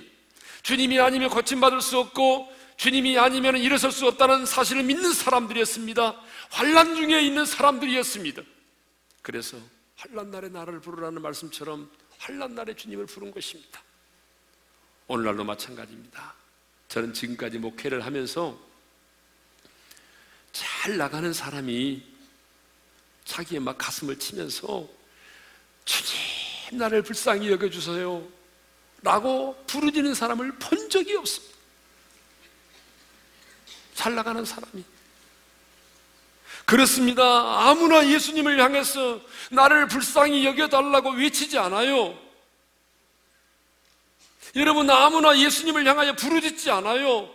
주님이 0.62 1.00
아니면 1.00 1.30
고침받을 1.30 1.82
수 1.82 2.00
없고 2.00 2.54
주님이 2.76 3.18
아니면 3.18 3.56
일어설 3.58 3.92
수 3.92 4.08
없다는 4.08 4.46
사실을 4.46 4.84
믿는 4.84 5.14
사람들이었습니다. 5.14 6.22
환란 6.50 6.96
중에 6.96 7.22
있는 7.22 7.46
사람들이었습니다. 7.46 8.42
그래서 9.22 9.58
환란 9.96 10.32
날에 10.32 10.50
나를 10.50 10.82
부르라는 10.82 11.22
말씀처럼 11.22 11.90
환란 12.18 12.56
날에 12.56 12.76
주님을 12.76 13.06
부른 13.06 13.32
것입니다. 13.32 13.82
오늘날도 15.08 15.46
마찬가지입니다. 15.46 16.34
저는 16.90 17.14
지금까지 17.14 17.60
목회를 17.60 18.06
하면서 18.06 18.60
잘 20.86 20.98
나가는 20.98 21.34
사람이 21.34 22.00
자기의 23.26 23.60
막 23.60 23.76
가슴을 23.76 24.20
치면서 24.20 24.88
주님 25.84 26.78
나를 26.78 27.02
불쌍히 27.02 27.50
여겨주세요 27.50 28.24
라고 29.02 29.56
부르짖는 29.66 30.14
사람을 30.14 30.52
본 30.60 30.88
적이 30.92 31.16
없습니다. 31.16 31.56
잘 33.96 34.14
나가는 34.14 34.46
사람이. 34.46 34.84
그렇습니다. 36.68 37.68
아무나 37.68 38.08
예수님을 38.08 38.62
향해서 38.62 39.22
나를 39.50 39.88
불쌍히 39.88 40.46
여겨달라고 40.46 41.14
외치지 41.14 41.58
않아요. 41.58 42.16
여러분, 44.56 44.88
아무나 44.92 45.36
예수님을 45.36 45.88
향하여 45.88 46.16
부르짖지 46.16 46.70
않아요. 46.70 47.35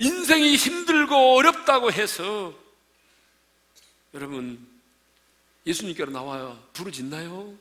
인생이 0.00 0.56
힘들고 0.56 1.36
어렵다고 1.36 1.92
해서 1.92 2.54
여러분, 4.14 4.66
예수님께로 5.66 6.10
나와요. 6.10 6.62
부르짖나요? 6.72 7.54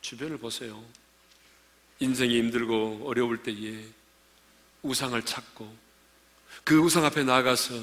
주변을 0.00 0.38
보세요. 0.38 0.84
인생이 2.00 2.38
힘들고 2.38 3.02
어려울 3.06 3.42
때에 3.42 3.84
우상을 4.82 5.20
찾고 5.22 5.74
그 6.64 6.78
우상 6.78 7.04
앞에 7.04 7.24
나가서 7.24 7.74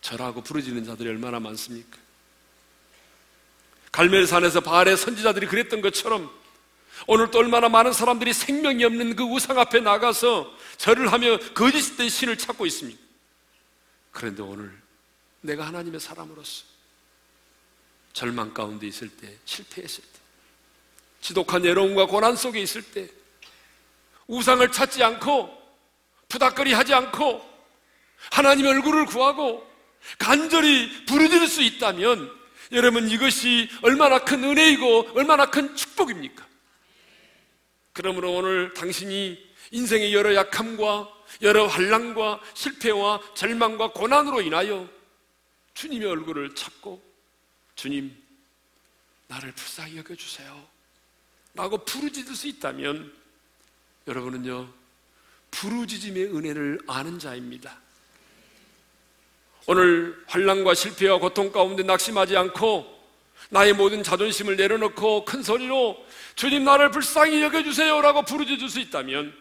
절하고 0.00 0.42
부르짖는 0.42 0.84
자들이 0.84 1.08
얼마나 1.08 1.40
많습니까? 1.40 1.98
갈멜산에서 3.92 4.60
바알의 4.60 4.96
선지자들이 4.96 5.46
그랬던 5.46 5.80
것처럼 5.80 6.30
오늘 7.06 7.30
또 7.30 7.38
얼마나 7.38 7.68
많은 7.68 7.92
사람들이 7.92 8.32
생명이 8.32 8.84
없는 8.84 9.16
그 9.16 9.24
우상 9.24 9.58
앞에 9.58 9.80
나가서 9.80 10.50
절을 10.78 11.12
하며 11.12 11.38
거짓된 11.54 12.08
신을 12.08 12.38
찾고 12.38 12.66
있습니다. 12.66 12.98
그런데 14.10 14.42
오늘 14.42 14.72
내가 15.40 15.66
하나님의 15.66 16.00
사람으로서 16.00 16.64
절망 18.12 18.54
가운데 18.54 18.86
있을 18.86 19.08
때, 19.08 19.36
실패했을 19.44 20.02
때, 20.04 20.20
지독한 21.20 21.62
외로움과 21.62 22.06
고난 22.06 22.36
속에 22.36 22.60
있을 22.60 22.82
때, 22.82 23.08
우상을 24.26 24.70
찾지 24.72 25.02
않고, 25.02 25.62
부닥거리 26.28 26.72
하지 26.72 26.94
않고, 26.94 27.44
하나님의 28.30 28.72
얼굴을 28.72 29.06
구하고, 29.06 29.68
간절히 30.18 31.04
부르짖을 31.06 31.48
수 31.48 31.60
있다면, 31.62 32.30
여러분 32.72 33.10
이것이 33.10 33.68
얼마나 33.82 34.20
큰 34.20 34.44
은혜이고, 34.44 35.10
얼마나 35.14 35.50
큰 35.50 35.74
축복입니까? 35.76 36.53
그러므로 37.94 38.34
오늘 38.34 38.74
당신이 38.74 39.54
인생의 39.70 40.12
여러 40.12 40.34
약함과 40.34 41.08
여러 41.40 41.66
환란과 41.66 42.42
실패와 42.52 43.20
절망과 43.34 43.92
고난으로 43.92 44.42
인하여 44.42 44.86
주님의 45.72 46.06
얼굴을 46.08 46.54
찾고 46.54 47.02
주님 47.74 48.14
나를 49.28 49.52
불쌍히 49.52 49.96
여겨 49.96 50.14
주세요 50.14 50.74
라고 51.54 51.78
부르짖을 51.78 52.34
수 52.34 52.48
있다면 52.48 53.12
여러분은요, 54.06 54.68
부르짖음의 55.50 56.24
은혜를 56.36 56.80
아는 56.86 57.18
자입니다. 57.18 57.78
오늘 59.66 60.22
환란과 60.26 60.74
실패와 60.74 61.18
고통 61.18 61.52
가운데 61.52 61.82
낙심하지 61.82 62.36
않고 62.36 62.93
나의 63.50 63.72
모든 63.72 64.02
자존심을 64.02 64.56
내려놓고 64.56 65.24
큰 65.24 65.42
소리로 65.42 66.04
주님 66.34 66.64
나를 66.64 66.90
불쌍히 66.90 67.42
여겨주세요라고 67.42 68.22
부르짖을 68.22 68.68
수 68.68 68.80
있다면 68.80 69.36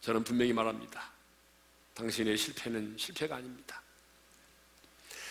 저는 0.00 0.24
분명히 0.24 0.52
말합니다. 0.52 1.10
당신의 1.94 2.36
실패는 2.36 2.96
실패가 2.98 3.36
아닙니다. 3.36 3.80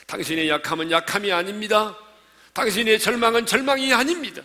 당신의 0.07 0.49
약함은 0.49 0.91
약함이 0.91 1.31
아닙니다. 1.31 1.97
당신의 2.53 2.99
절망은 2.99 3.45
절망이 3.45 3.93
아닙니다. 3.93 4.41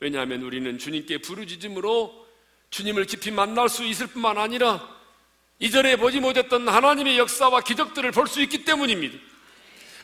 왜냐하면 0.00 0.42
우리는 0.42 0.78
주님께 0.78 1.18
부르짖음으로 1.18 2.26
주님을 2.70 3.04
깊이 3.04 3.30
만날 3.30 3.68
수 3.68 3.84
있을 3.84 4.06
뿐만 4.08 4.38
아니라 4.38 4.88
이전에 5.58 5.96
보지 5.96 6.20
못했던 6.20 6.68
하나님의 6.68 7.18
역사와 7.18 7.60
기적들을 7.60 8.10
볼 8.12 8.26
수 8.26 8.42
있기 8.42 8.64
때문입니다. 8.64 9.16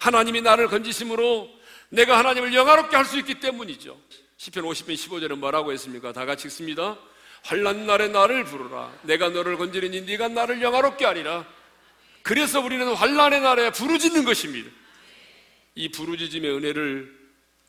하나님이 0.01 0.41
나를 0.41 0.69
건지심으로 0.69 1.60
내가 1.91 2.19
하나님을 2.19 2.55
영화롭게 2.55 2.97
할 2.97 3.05
수 3.05 3.19
있기 3.19 3.41
때문이죠. 3.41 4.01
시편 4.37 4.65
50편 4.65 4.95
15절은 4.95 5.39
뭐라고 5.39 5.73
했습니까? 5.73 6.13
다 6.13 6.25
같이 6.25 6.49
읽습니다. 6.49 6.97
환란 7.43 7.87
날에 7.87 8.09
나를 8.09 8.45
부르라. 8.45 8.93
내가 9.03 9.29
너를 9.29 9.57
건지리니 9.57 10.03
네가 10.03 10.29
나를 10.29 10.63
영화롭게 10.63 11.05
하리라. 11.05 11.47
그래서 12.23 12.61
우리는 12.61 12.87
환란의 12.93 13.41
날에 13.41 13.71
부르짖는 13.71 14.25
것입니다. 14.25 14.71
이 15.75 15.91
부르짖음의 15.91 16.51
은혜를 16.51 17.19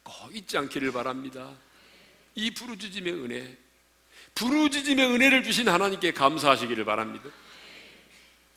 꼭 0.04 0.36
잊지 0.36 0.58
않기를 0.58 0.92
바랍니다. 0.92 1.52
이 2.36 2.52
부르짖음의 2.52 3.14
은혜, 3.14 3.58
부르짖음의 4.36 5.06
은혜를 5.06 5.44
주신 5.44 5.68
하나님께 5.70 6.12
감사하시기를 6.12 6.86
바랍니다. 6.86 7.30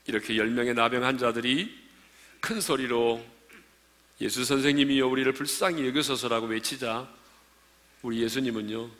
이렇게 0.06 0.36
열 0.36 0.48
명의 0.48 0.74
나병 0.74 1.04
환자들이 1.04 1.74
큰 2.40 2.60
소리로 2.60 3.24
예수 4.20 4.44
선생님이여 4.44 5.06
우리를 5.06 5.32
불쌍히 5.32 5.86
여겨서서라고 5.86 6.46
외치자 6.46 7.08
우리 8.02 8.22
예수님은요 8.22 8.90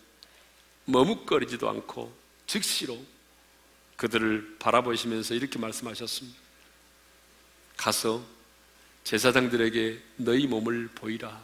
머뭇거리지도 0.87 1.69
않고 1.69 2.13
즉시로 2.47 3.01
그들을 3.97 4.57
바라보시면서 4.59 5.35
이렇게 5.35 5.59
말씀하셨습니다. 5.59 6.39
가서 7.77 8.25
제사장들에게 9.05 10.01
너희 10.17 10.47
몸을 10.47 10.89
보이라. 10.95 11.43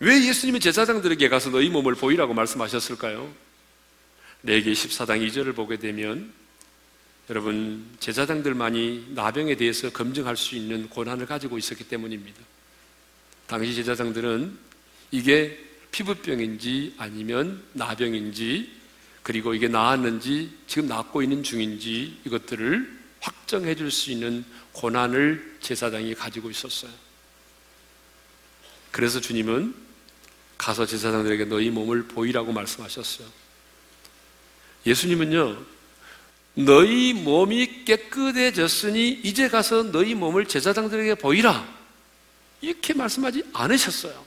왜 0.00 0.26
예수님이 0.28 0.60
제사장들에게 0.60 1.28
가서 1.28 1.50
너희 1.50 1.68
몸을 1.68 1.94
보이라고 1.94 2.34
말씀하셨을까요? 2.34 3.34
레기 4.44 4.72
14장 4.72 5.26
2절을 5.26 5.56
보게 5.56 5.78
되면 5.78 6.32
여러분 7.30 7.84
제사장들만이 8.00 9.08
나병에 9.10 9.56
대해서 9.56 9.90
검증할 9.90 10.36
수 10.36 10.56
있는 10.56 10.88
권한을 10.88 11.26
가지고 11.26 11.58
있었기 11.58 11.84
때문입니다. 11.84 12.40
당시 13.46 13.74
제사장들은 13.74 14.58
이게 15.10 15.58
피부병인지 15.90 16.94
아니면 16.96 17.62
나병인지 17.74 18.78
그리고 19.22 19.54
이게 19.54 19.68
나았는지 19.68 20.56
지금 20.66 20.88
낫고 20.88 21.22
있는 21.22 21.42
중인지 21.42 22.20
이것들을 22.24 22.98
확정해 23.20 23.74
줄 23.74 23.90
수 23.90 24.10
있는 24.10 24.44
권한을 24.72 25.58
제사장이 25.60 26.14
가지고 26.14 26.50
있었어요. 26.50 26.90
그래서 28.90 29.20
주님은 29.20 29.74
가서 30.56 30.86
제사장들에게 30.86 31.46
너희 31.46 31.70
몸을 31.70 32.04
보이라고 32.04 32.52
말씀하셨어요. 32.52 33.28
예수님은요, 34.86 35.64
너희 36.58 37.12
몸이 37.12 37.84
깨끗해졌으니 37.84 39.20
이제 39.22 39.48
가서 39.48 39.84
너희 39.84 40.16
몸을 40.16 40.46
제사장들에게 40.46 41.14
보이라. 41.14 41.64
이렇게 42.60 42.94
말씀하지 42.94 43.44
않으셨어요. 43.52 44.26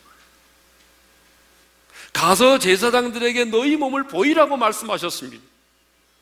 가서 2.14 2.58
제사장들에게 2.58 3.46
너희 3.46 3.76
몸을 3.76 4.08
보이라고 4.08 4.56
말씀하셨습니다. 4.56 5.44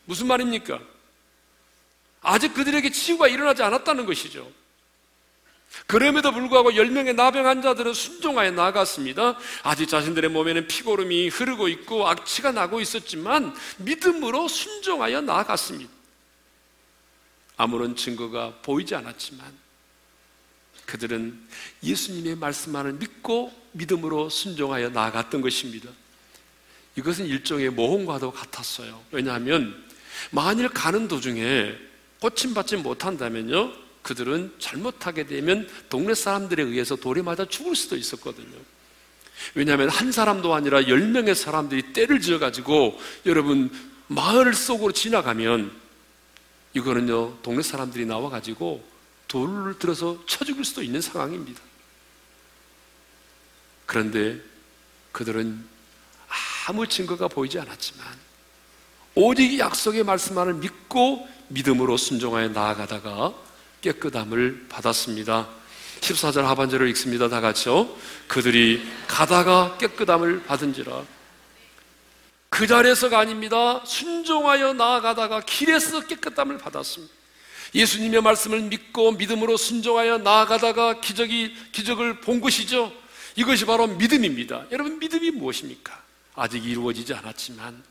무슨 0.05 0.25
말입니까? 0.25 0.79
아직 2.21 2.55
그들에게 2.55 2.89
치유가 2.91 3.27
일어나지 3.27 3.61
않았다는 3.61 4.07
것이죠. 4.07 4.51
그럼에도 5.85 6.31
불구하고 6.31 6.75
열명의 6.75 7.13
나병 7.13 7.45
환자들은 7.45 7.93
순종하여 7.93 8.49
나아갔습니다. 8.49 9.37
아직 9.61 9.87
자신들의 9.87 10.31
몸에는 10.31 10.67
피고름이 10.67 11.29
흐르고 11.29 11.67
있고 11.67 12.07
악취가 12.07 12.51
나고 12.51 12.81
있었지만 12.81 13.55
믿음으로 13.77 14.47
순종하여 14.47 15.21
나아갔습니다. 15.21 15.98
아무런 17.59 17.97
증거가 17.97 18.53
보이지 18.61 18.95
않았지만 18.95 19.45
그들은 20.85 21.37
예수님의 21.83 22.37
말씀만을 22.37 22.93
믿고 22.93 23.53
믿음으로 23.73 24.29
순종하여 24.29 24.89
나아갔던 24.89 25.41
것입니다. 25.41 25.89
이것은 26.95 27.25
일종의 27.25 27.71
모험과도 27.71 28.31
같았어요. 28.31 29.03
왜냐하면 29.11 29.75
만일 30.31 30.69
가는 30.69 31.09
도중에 31.09 31.75
고침받지 32.21 32.77
못한다면요, 32.77 33.73
그들은 34.03 34.55
잘못하게 34.57 35.27
되면 35.27 35.67
동네 35.89 36.13
사람들에 36.13 36.63
의해서 36.63 36.95
돌에 36.95 37.21
맞아 37.21 37.45
죽을 37.45 37.75
수도 37.75 37.97
있었거든요. 37.97 38.57
왜냐하면 39.53 39.89
한 39.89 40.13
사람도 40.13 40.53
아니라 40.53 40.87
열 40.87 41.01
명의 41.09 41.35
사람들이 41.35 41.91
때를 41.91 42.21
지어가지고 42.21 42.97
여러분 43.25 43.69
마을 44.07 44.53
속으로 44.53 44.93
지나가면 44.93 45.88
이거는요 46.73 47.37
동네 47.41 47.61
사람들이 47.61 48.05
나와가지고 48.05 48.83
돌을 49.27 49.79
들어서 49.79 50.17
쳐 50.25 50.43
죽일 50.45 50.65
수도 50.65 50.81
있는 50.81 51.01
상황입니다. 51.01 51.61
그런데 53.85 54.39
그들은 55.11 55.65
아무 56.67 56.87
증거가 56.87 57.27
보이지 57.27 57.59
않았지만 57.59 58.07
오직 59.15 59.57
약속의 59.57 60.03
말씀만을 60.03 60.55
믿고 60.55 61.27
믿음으로 61.49 61.97
순종하여 61.97 62.49
나아가다가 62.49 63.33
깨끗함을 63.81 64.67
받았습니다. 64.69 65.47
14절 66.01 66.43
하반절을 66.43 66.87
읽습니다. 66.89 67.27
다 67.27 67.41
같이요. 67.41 67.89
그들이 68.27 68.85
가다가 69.07 69.77
깨끗함을 69.77 70.43
받은지라. 70.43 71.03
그 72.59 72.67
자리에서가 72.67 73.17
아닙니다. 73.17 73.81
순종하여 73.85 74.73
나아가다가 74.73 75.39
길에서 75.39 76.01
깨끗함을 76.01 76.57
받았습니다. 76.57 77.13
예수님의 77.73 78.21
말씀을 78.21 78.59
믿고 78.63 79.13
믿음으로 79.13 79.55
순종하여 79.55 80.17
나아가다가 80.17 80.99
기적이, 80.99 81.55
기적을 81.71 82.19
본 82.19 82.41
것이죠. 82.41 82.91
이것이 83.37 83.63
바로 83.63 83.87
믿음입니다. 83.87 84.65
여러분, 84.73 84.99
믿음이 84.99 85.31
무엇입니까? 85.31 86.03
아직 86.35 86.65
이루어지지 86.65 87.13
않았지만 87.13 87.81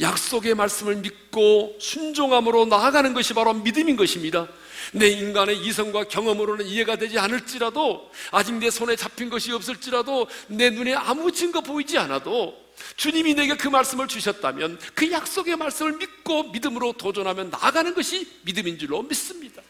약속의 0.00 0.56
말씀을 0.56 0.96
믿고 0.96 1.76
순종함으로 1.80 2.64
나아가는 2.64 3.14
것이 3.14 3.34
바로 3.34 3.54
믿음인 3.54 3.94
것입니다. 3.94 4.48
내 4.90 5.10
인간의 5.10 5.64
이성과 5.64 6.08
경험으로는 6.08 6.66
이해가 6.66 6.96
되지 6.96 7.20
않을지라도 7.20 8.10
아직 8.32 8.54
내 8.54 8.68
손에 8.68 8.96
잡힌 8.96 9.30
것이 9.30 9.52
없을지라도 9.52 10.26
내 10.48 10.70
눈에 10.70 10.92
아무 10.92 11.30
증거 11.30 11.60
보이지 11.60 11.98
않아도 11.98 12.61
주님이 12.96 13.34
내게 13.34 13.56
그 13.56 13.68
말씀을 13.68 14.08
주셨다면 14.08 14.78
그 14.94 15.10
약속의 15.10 15.56
말씀을 15.56 15.96
믿고 15.98 16.50
믿음으로 16.50 16.92
도전하면 16.94 17.50
나아가는 17.50 17.94
것이 17.94 18.40
믿음인 18.44 18.78
줄로 18.78 19.02
믿습니다. 19.02 19.62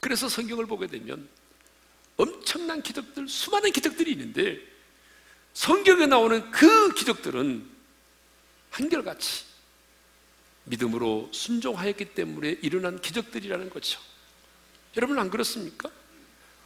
그래서 0.00 0.28
성경을 0.28 0.66
보게 0.66 0.86
되면 0.86 1.28
엄청난 2.16 2.82
기적들, 2.82 3.28
수많은 3.28 3.72
기적들이 3.72 4.12
있는데 4.12 4.60
성경에 5.54 6.06
나오는 6.06 6.50
그 6.50 6.92
기적들은 6.94 7.68
한결같이 8.70 9.44
믿음으로 10.64 11.28
순종하였기 11.32 12.06
때문에 12.14 12.58
일어난 12.62 13.00
기적들이라는 13.00 13.70
거죠. 13.70 14.00
여러분 14.96 15.18
안 15.18 15.30
그렇습니까? 15.30 15.90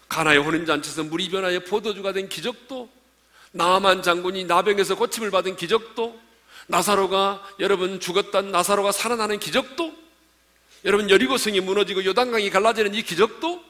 가나의 0.09 0.39
혼인잔치에서 0.39 1.05
물이 1.05 1.31
변하여 1.31 1.61
포도주가 1.61 2.13
된 2.13 2.29
기적도 2.29 2.91
나만 3.53 4.03
장군이 4.03 4.45
나병에서 4.45 4.97
고침을 4.97 5.31
받은 5.31 5.57
기적도 5.57 6.19
나사로가 6.67 7.47
여러분 7.61 7.99
죽었던 7.99 8.51
나사로가 8.51 8.93
살아나는 8.93 9.39
기적도 9.39 9.93
여러분 10.85 11.11
여리고성이 11.11 11.61
무너지고 11.61 12.05
요단강이 12.05 12.51
갈라지는 12.51 12.95
이 12.95 13.03
기적도 13.03 13.63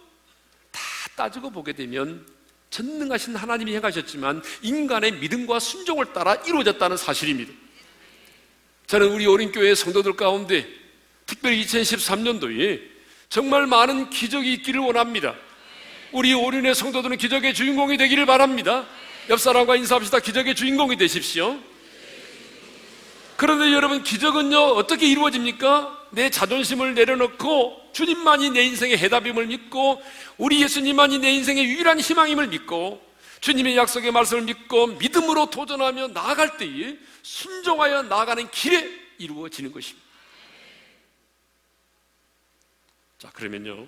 다 0.70 0.80
따지고 1.16 1.50
보게 1.50 1.72
되면 1.72 2.26
전능하신 2.70 3.36
하나님이 3.36 3.74
행하셨지만 3.76 4.42
인간의 4.62 5.12
믿음과 5.12 5.58
순종을 5.58 6.12
따라 6.12 6.34
이루어졌다는 6.34 6.96
사실입니다. 6.96 7.52
저는 8.86 9.08
우리 9.12 9.26
어린교회 9.26 9.74
성도들 9.74 10.16
가운데 10.16 10.66
특별히 11.24 11.62
2013년도에 11.64 12.82
정말 13.28 13.66
많은 13.66 14.10
기적이 14.10 14.52
있기를 14.54 14.80
원합니다. 14.80 15.34
우리 16.12 16.32
오륜의 16.32 16.74
성도들은 16.74 17.18
기적의 17.18 17.54
주인공이 17.54 17.96
되기를 17.98 18.26
바랍니다. 18.26 18.86
옆 19.28 19.38
사람과 19.40 19.76
인사합시다. 19.76 20.20
기적의 20.20 20.54
주인공이 20.54 20.96
되십시오. 20.96 21.58
그런데 23.36 23.72
여러분, 23.72 24.02
기적은요, 24.02 24.58
어떻게 24.58 25.06
이루어집니까? 25.06 26.08
내 26.10 26.30
자존심을 26.30 26.94
내려놓고 26.94 27.90
주님만이 27.92 28.50
내 28.50 28.64
인생의 28.64 28.96
해답임을 28.96 29.46
믿고 29.46 30.02
우리 30.38 30.62
예수님만이 30.62 31.18
내 31.18 31.30
인생의 31.32 31.64
유일한 31.64 32.00
희망임을 32.00 32.48
믿고 32.48 33.06
주님의 33.40 33.76
약속의 33.76 34.10
말씀을 34.12 34.44
믿고 34.44 34.86
믿음으로 34.86 35.50
도전하며 35.50 36.08
나아갈 36.08 36.56
때에 36.56 36.96
순종하여 37.22 38.04
나아가는 38.04 38.50
길에 38.50 38.90
이루어지는 39.18 39.70
것입니다. 39.72 40.08
자, 43.18 43.30
그러면요. 43.30 43.86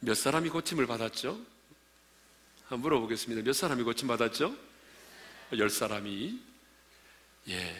몇 0.00 0.14
사람이 0.14 0.50
고침을 0.50 0.86
받았죠? 0.86 1.53
물어보겠습니다. 2.70 3.42
몇 3.42 3.52
사람이 3.52 3.82
고침 3.82 4.08
받았죠? 4.08 4.54
열 5.58 5.70
사람이. 5.70 6.38
예. 7.48 7.76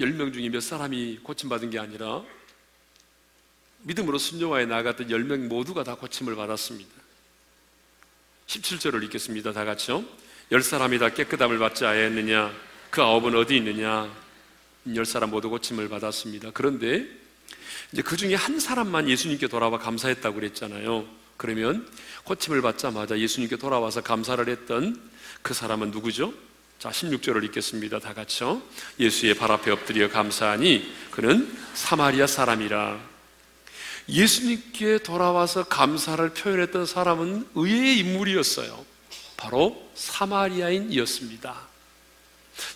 열 0.00 0.12
명 0.12 0.32
중에 0.32 0.48
몇 0.48 0.60
사람이 0.60 1.20
고침 1.22 1.48
받은 1.48 1.70
게 1.70 1.78
아니라 1.78 2.24
믿음으로 3.82 4.18
순종하여 4.18 4.66
나아갔던 4.66 5.10
열 5.10 5.24
명 5.24 5.48
모두가 5.48 5.84
다 5.84 5.94
고침을 5.94 6.34
받았습니다. 6.34 6.90
17절을 8.46 9.02
읽겠습니다. 9.04 9.52
다 9.52 9.64
같이요. 9.64 10.04
열 10.52 10.62
사람이 10.62 10.98
다 10.98 11.10
깨끗함을 11.10 11.58
받지 11.58 11.86
아니했느냐? 11.86 12.52
그 12.90 13.02
아홉은 13.02 13.34
어디 13.36 13.56
있느냐? 13.56 14.12
열 14.94 15.06
사람 15.06 15.30
모두 15.30 15.48
고침을 15.48 15.88
받았습니다. 15.88 16.50
그런데 16.52 17.06
이제 17.92 18.02
그 18.02 18.16
중에 18.16 18.34
한 18.34 18.58
사람만 18.60 19.08
예수님께 19.08 19.46
돌아와 19.48 19.78
감사했다고 19.78 20.34
그랬잖아요. 20.34 21.08
그러면 21.44 21.86
고침을 22.24 22.62
받자마자 22.62 23.18
예수님께 23.18 23.56
돌아와서 23.56 24.00
감사를 24.00 24.48
했던 24.48 24.98
그 25.42 25.52
사람은 25.52 25.90
누구죠? 25.90 26.32
자, 26.78 26.88
16절을 26.88 27.44
읽겠습니다. 27.44 27.98
다 27.98 28.14
같이요. 28.14 28.62
예수의 28.98 29.34
발 29.34 29.52
앞에 29.52 29.70
엎드려 29.70 30.08
감사하니 30.08 30.90
그는 31.10 31.54
사마리아 31.74 32.26
사람이라. 32.26 32.98
예수님께 34.08 35.00
돌아와서 35.00 35.64
감사를 35.64 36.26
표현했던 36.30 36.86
사람은 36.86 37.48
의외의 37.54 37.98
인물이었어요. 37.98 38.82
바로 39.36 39.90
사마리아인이었습니다. 39.94 41.54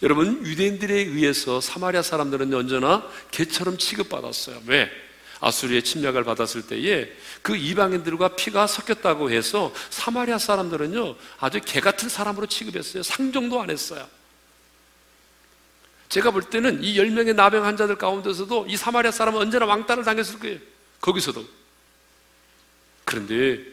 여러분, 0.03 0.45
유대인들에 0.45 0.95
의해서 0.95 1.63
사마리아 1.63 2.03
사람들은 2.03 2.53
언제나 2.53 3.03
개처럼 3.31 3.79
취급받았어요. 3.79 4.61
왜? 4.67 5.08
아수리의 5.40 5.83
침략을 5.83 6.24
받았을 6.24 6.66
때에 6.66 7.11
그 7.42 7.57
이방인들과 7.57 8.37
피가 8.37 8.66
섞였다고 8.66 9.31
해서 9.31 9.72
사마리아 9.90 10.38
사람들은요 10.38 11.16
아주 11.38 11.61
개 11.64 11.81
같은 11.81 12.09
사람으로 12.09 12.46
취급했어요. 12.46 13.03
상종도 13.03 13.61
안 13.61 13.70
했어요. 13.70 14.07
제가 16.09 16.31
볼 16.31 16.42
때는 16.42 16.83
이 16.83 16.98
열명의 16.98 17.35
나병 17.35 17.64
환자들 17.64 17.96
가운데서도 17.96 18.66
이 18.68 18.77
사마리아 18.77 19.11
사람은 19.11 19.40
언제나 19.40 19.66
왕따를 19.66 20.05
당했을 20.05 20.38
거예요. 20.38 20.59
거기서도. 21.01 21.44
그런데 23.05 23.64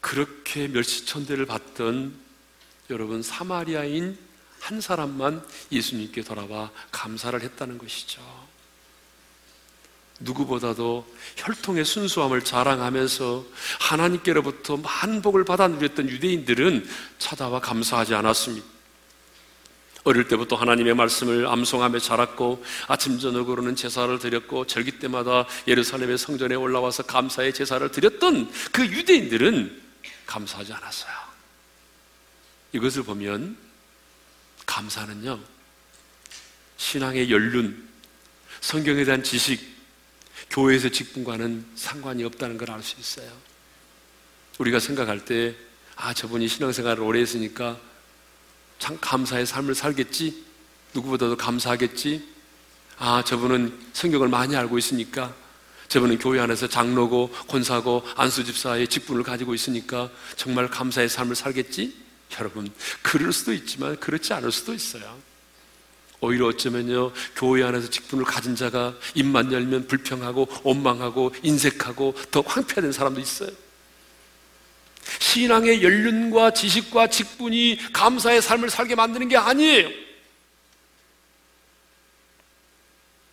그렇게 0.00 0.68
멸시천대를 0.68 1.46
받던 1.46 2.14
여러분 2.88 3.22
사마리아인 3.22 4.18
한 4.60 4.80
사람만 4.80 5.44
예수님께 5.72 6.22
돌아와 6.22 6.70
감사를 6.90 7.40
했다는 7.40 7.78
것이죠. 7.78 8.20
누구보다도 10.20 11.06
혈통의 11.36 11.84
순수함을 11.84 12.44
자랑하면서 12.44 13.44
하나님께로부터 13.80 14.76
많은 14.76 15.22
복을 15.22 15.44
받아 15.44 15.66
누렸던 15.68 16.08
유대인들은 16.08 16.88
찾아와 17.18 17.60
감사하지 17.60 18.14
않았습니다. 18.14 18.66
어릴 20.04 20.28
때부터 20.28 20.56
하나님의 20.56 20.94
말씀을 20.94 21.46
암송하며 21.46 21.98
자랐고 21.98 22.64
아침 22.88 23.18
저녁으로는 23.18 23.76
제사를 23.76 24.18
드렸고 24.18 24.66
절기 24.66 24.92
때마다 24.92 25.46
예루살렘의 25.68 26.16
성전에 26.16 26.54
올라와서 26.54 27.02
감사의 27.02 27.52
제사를 27.52 27.90
드렸던 27.90 28.50
그 28.72 28.86
유대인들은 28.86 29.82
감사하지 30.26 30.72
않았어요. 30.72 31.12
이것을 32.72 33.02
보면 33.02 33.56
감사는요 34.64 35.38
신앙의 36.78 37.30
연륜, 37.30 37.86
성경에 38.60 39.04
대한 39.04 39.22
지식, 39.22 39.79
교회에서 40.50 40.88
직분과는 40.88 41.64
상관이 41.76 42.24
없다는 42.24 42.58
걸 42.58 42.70
알 42.70 42.82
수 42.82 42.98
있어요. 42.98 43.30
우리가 44.58 44.78
생각할 44.80 45.24
때, 45.24 45.54
아, 45.96 46.12
저분이 46.12 46.48
신앙생활을 46.48 47.02
오래 47.02 47.20
했으니까 47.20 47.78
참 48.78 48.98
감사의 49.00 49.46
삶을 49.46 49.74
살겠지? 49.74 50.44
누구보다도 50.94 51.36
감사하겠지? 51.36 52.26
아, 52.98 53.22
저분은 53.24 53.78
성경을 53.92 54.28
많이 54.28 54.56
알고 54.56 54.76
있으니까 54.78 55.34
저분은 55.88 56.18
교회 56.18 56.40
안에서 56.40 56.68
장로고 56.68 57.30
권사고 57.48 58.02
안수집사의 58.16 58.88
직분을 58.88 59.22
가지고 59.22 59.54
있으니까 59.54 60.10
정말 60.36 60.68
감사의 60.68 61.08
삶을 61.08 61.34
살겠지? 61.36 61.96
여러분, 62.38 62.70
그럴 63.02 63.32
수도 63.32 63.52
있지만 63.52 63.98
그렇지 63.98 64.32
않을 64.34 64.52
수도 64.52 64.72
있어요. 64.72 65.18
오히려 66.20 66.46
어쩌면요, 66.46 67.12
교회 67.34 67.62
안에서 67.64 67.88
직분을 67.88 68.24
가진 68.24 68.54
자가 68.54 68.94
입만 69.14 69.52
열면 69.52 69.86
불평하고 69.86 70.48
원망하고 70.62 71.34
인색하고 71.42 72.14
더 72.30 72.40
황폐화된 72.42 72.92
사람도 72.92 73.20
있어요. 73.20 73.50
신앙의 75.18 75.82
연륜과 75.82 76.52
지식과 76.52 77.08
직분이 77.08 77.78
감사의 77.92 78.42
삶을 78.42 78.68
살게 78.70 78.94
만드는 78.94 79.28
게 79.28 79.36
아니에요. 79.36 79.88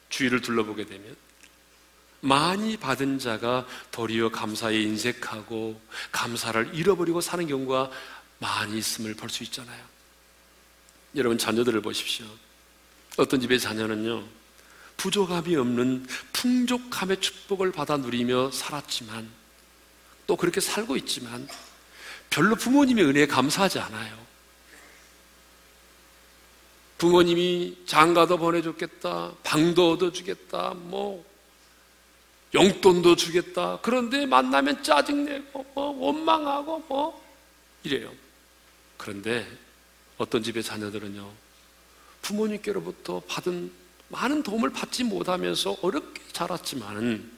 주위를 0.09 0.41
둘러보게 0.41 0.85
되면 0.85 1.15
많이 2.21 2.77
받은 2.77 3.19
자가 3.19 3.67
도리어 3.91 4.29
감사에 4.29 4.81
인색하고 4.81 5.79
감사를 6.11 6.71
잃어버리고 6.73 7.21
사는 7.21 7.45
경우가 7.45 7.91
많이 8.39 8.77
있음을 8.77 9.13
볼 9.15 9.29
수 9.29 9.43
있잖아요. 9.43 9.83
여러분 11.15 11.37
자녀들을 11.37 11.81
보십시오. 11.81 12.25
어떤 13.17 13.41
집의 13.41 13.59
자녀는요, 13.59 14.23
부족함이 14.95 15.55
없는 15.55 16.07
풍족함의 16.33 17.19
축복을 17.19 17.71
받아 17.71 17.97
누리며 17.97 18.51
살았지만, 18.51 19.29
또 20.27 20.35
그렇게 20.35 20.61
살고 20.61 20.95
있지만, 20.97 21.47
별로 22.29 22.55
부모님의 22.55 23.05
은혜에 23.05 23.27
감사하지 23.27 23.79
않아요. 23.79 24.27
부모님이 26.97 27.77
장가도 27.85 28.37
보내줬겠다, 28.37 29.33
방도 29.43 29.91
얻어주겠다, 29.93 30.73
뭐, 30.75 31.25
용돈도 32.53 33.15
주겠다. 33.15 33.79
그런데 33.81 34.25
만나면 34.25 34.83
짜증내고, 34.83 35.65
뭐, 35.73 35.89
원망하고, 36.05 36.85
뭐, 36.87 37.23
이래요. 37.83 38.11
그런데 38.97 39.47
어떤 40.17 40.41
집의 40.41 40.63
자녀들은요, 40.63 41.46
부모님께로부터 42.21 43.21
받은 43.27 43.71
많은 44.09 44.43
도움을 44.43 44.71
받지 44.71 45.03
못하면서 45.03 45.77
어렵게 45.81 46.21
자랐지만 46.31 47.37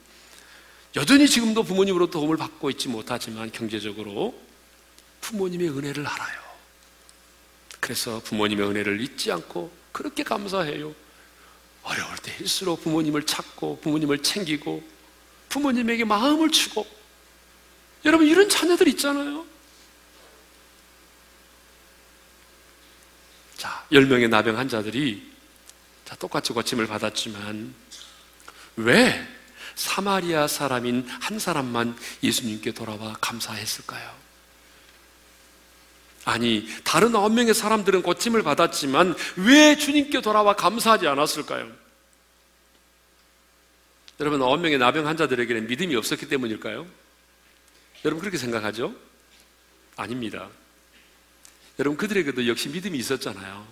여전히 0.96 1.28
지금도 1.28 1.62
부모님으로부터 1.62 2.18
도움을 2.18 2.36
받고 2.36 2.70
있지 2.70 2.88
못하지만 2.88 3.50
경제적으로 3.52 4.40
부모님의 5.20 5.70
은혜를 5.70 6.06
알아요. 6.06 6.40
그래서 7.78 8.20
부모님의 8.24 8.68
은혜를 8.68 9.00
잊지 9.00 9.30
않고 9.32 9.70
그렇게 9.92 10.22
감사해요. 10.22 10.94
어려울 11.82 12.16
때일수록 12.18 12.82
부모님을 12.82 13.24
찾고 13.24 13.80
부모님을 13.80 14.22
챙기고 14.22 14.82
부모님에게 15.48 16.04
마음을 16.04 16.50
주고 16.50 16.86
여러분 18.04 18.26
이런 18.26 18.48
자녀들 18.48 18.88
있잖아요. 18.88 19.44
자, 23.60 23.84
10명의 23.92 24.30
나병 24.30 24.56
환자들이 24.56 25.22
자, 26.06 26.16
똑같이 26.16 26.54
고침을 26.54 26.86
받았지만 26.86 27.74
왜 28.76 29.28
사마리아 29.74 30.46
사람인 30.46 31.06
한 31.06 31.38
사람만 31.38 31.94
예수님께 32.22 32.72
돌아와 32.72 33.12
감사했을까요? 33.20 34.10
아니, 36.24 36.66
다른 36.84 37.14
아홉 37.14 37.34
명의 37.34 37.52
사람들은 37.52 38.00
고침을 38.00 38.42
받았지만 38.42 39.14
왜 39.36 39.76
주님께 39.76 40.22
돌아와 40.22 40.56
감사하지 40.56 41.06
않았을까요? 41.06 41.70
여러분, 44.20 44.40
아홉 44.40 44.58
명의 44.60 44.78
나병 44.78 45.06
환자들에게는 45.06 45.66
믿음이 45.66 45.94
없었기 45.96 46.30
때문일까요? 46.30 46.86
여러분, 48.06 48.20
그렇게 48.20 48.38
생각하죠? 48.38 48.94
아닙니다. 49.96 50.48
여러분 51.80 51.96
그들에게도 51.96 52.46
역시 52.46 52.68
믿음이 52.68 52.98
있었잖아요. 52.98 53.66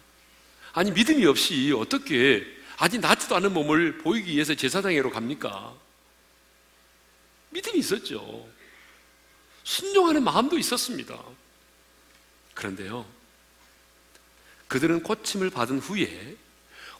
아니 0.72 0.90
믿음이 0.90 1.26
없이 1.26 1.74
어떻게 1.76 2.42
아직 2.78 3.00
낫지도 3.00 3.36
않은 3.36 3.52
몸을 3.52 3.98
보이기 3.98 4.32
위해서 4.32 4.54
제사장으로 4.54 5.10
갑니까? 5.10 5.76
믿음이 7.50 7.78
있었죠. 7.78 8.48
순종하는 9.62 10.24
마음도 10.24 10.56
있었습니다. 10.56 11.22
그런데요, 12.54 13.04
그들은 14.68 15.02
고침을 15.02 15.50
받은 15.50 15.78
후에 15.78 16.34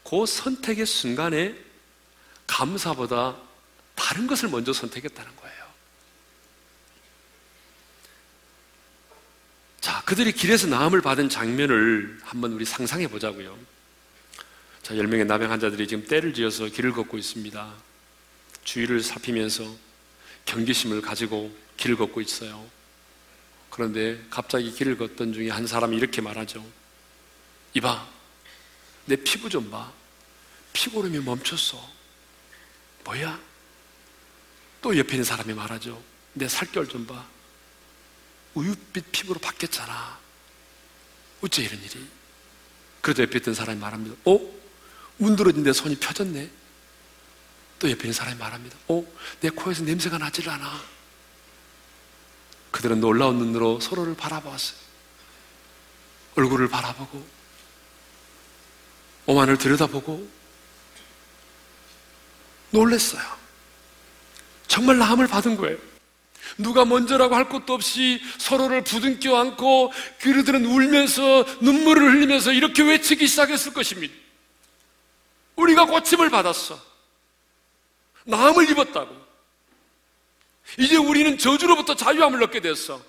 그 0.05 0.27
선택의 0.27 0.85
순간에 0.85 1.59
감사보다 2.47 3.37
다른 3.95 4.27
것을 4.27 4.51
먼저 4.51 4.75
선택했다는 4.75 5.37
거예요. 5.37 5.69
자, 9.81 9.98
그들이 10.09 10.33
길에서 10.33 10.69
나음을 10.69 11.03
받은 11.03 11.29
장면을 11.29 12.19
한번 12.23 12.55
우리 12.55 12.65
상상해 12.65 13.09
보자고요. 13.09 13.59
자, 14.83 14.95
10명의 14.95 15.27
나병 15.27 15.51
환자들이 15.51 15.87
지금 15.87 16.07
때를 16.07 16.33
지어서 16.33 16.65
길을 16.65 16.93
걷고 16.93 17.19
있습니다. 17.19 17.75
주위를 18.65 19.03
살피면서 19.03 19.71
경계심을 20.47 21.03
가지고 21.03 21.55
길을 21.77 21.99
걷고 21.99 22.23
있어요. 22.23 22.65
그런데 23.69 24.19
갑자기 24.31 24.73
길을 24.73 24.97
걷던 24.97 25.35
중에 25.35 25.51
한 25.51 25.67
사람이 25.67 25.95
이렇게 25.95 26.23
말하죠. 26.23 26.65
이봐, 27.75 28.09
내 29.05 29.17
피부 29.17 29.51
좀 29.51 29.71
봐. 29.71 29.93
피고름이 30.73 31.19
멈췄어. 31.19 31.87
뭐야? 33.05 33.39
또 34.81 34.97
옆에 34.97 35.17
있는 35.17 35.25
사람이 35.25 35.53
말하죠. 35.53 36.03
내 36.33 36.49
살결 36.49 36.89
좀 36.89 37.07
봐. 37.07 37.27
우윳빛 38.55 39.05
피부로 39.13 39.39
바뀌었잖아. 39.41 40.19
어째 41.41 41.63
이런 41.63 41.83
일이? 41.83 42.07
그래도 43.01 43.23
옆에 43.23 43.39
있던 43.39 43.55
사람이 43.55 43.79
말합니다. 43.79 44.17
어? 44.25 44.41
문드러진 45.19 45.63
내 45.63 45.73
손이 45.73 45.97
펴졌네. 45.97 46.51
또 47.79 47.91
옆에 47.91 48.01
있는 48.03 48.13
사람이 48.13 48.39
말합니다. 48.39 48.77
어? 48.89 49.05
내 49.41 49.51
코에서 49.51 49.85
냄새가 49.85 50.19
나질 50.19 50.49
않아. 50.51 50.83
그들은 52.71 53.01
놀라운 53.01 53.39
눈으로 53.39 53.81
서로를 53.81 54.17
바라보았어요. 54.17 54.79
얼굴을 56.35 56.69
바라보고, 56.69 57.27
오만을 59.27 59.59
들여다보고, 59.59 60.29
놀랬어요. 62.71 63.39
정말 64.67 64.99
나음을 64.99 65.27
받은 65.27 65.57
거예요. 65.57 65.79
누가 66.57 66.85
먼저라고 66.85 67.35
할 67.35 67.49
것도 67.49 67.75
없이 67.75 68.21
서로를 68.39 68.83
부둥켜 68.83 69.37
안고 69.37 69.93
그들은 70.21 70.65
울면서 70.65 71.45
눈물을 71.61 72.15
흘리면서 72.15 72.53
이렇게 72.53 72.83
외치기 72.83 73.27
시작했을 73.27 73.73
것입니다. 73.73 74.15
우리가 75.57 75.87
고침을 75.87 76.31
받았어. 76.31 76.81
나음을 78.25 78.71
입었다고. 78.71 79.29
이제 80.79 80.97
우리는 80.97 81.39
저주로부터 81.39 81.97
자유함을 81.97 82.43
얻게 82.43 82.61
되었어. 82.61 83.03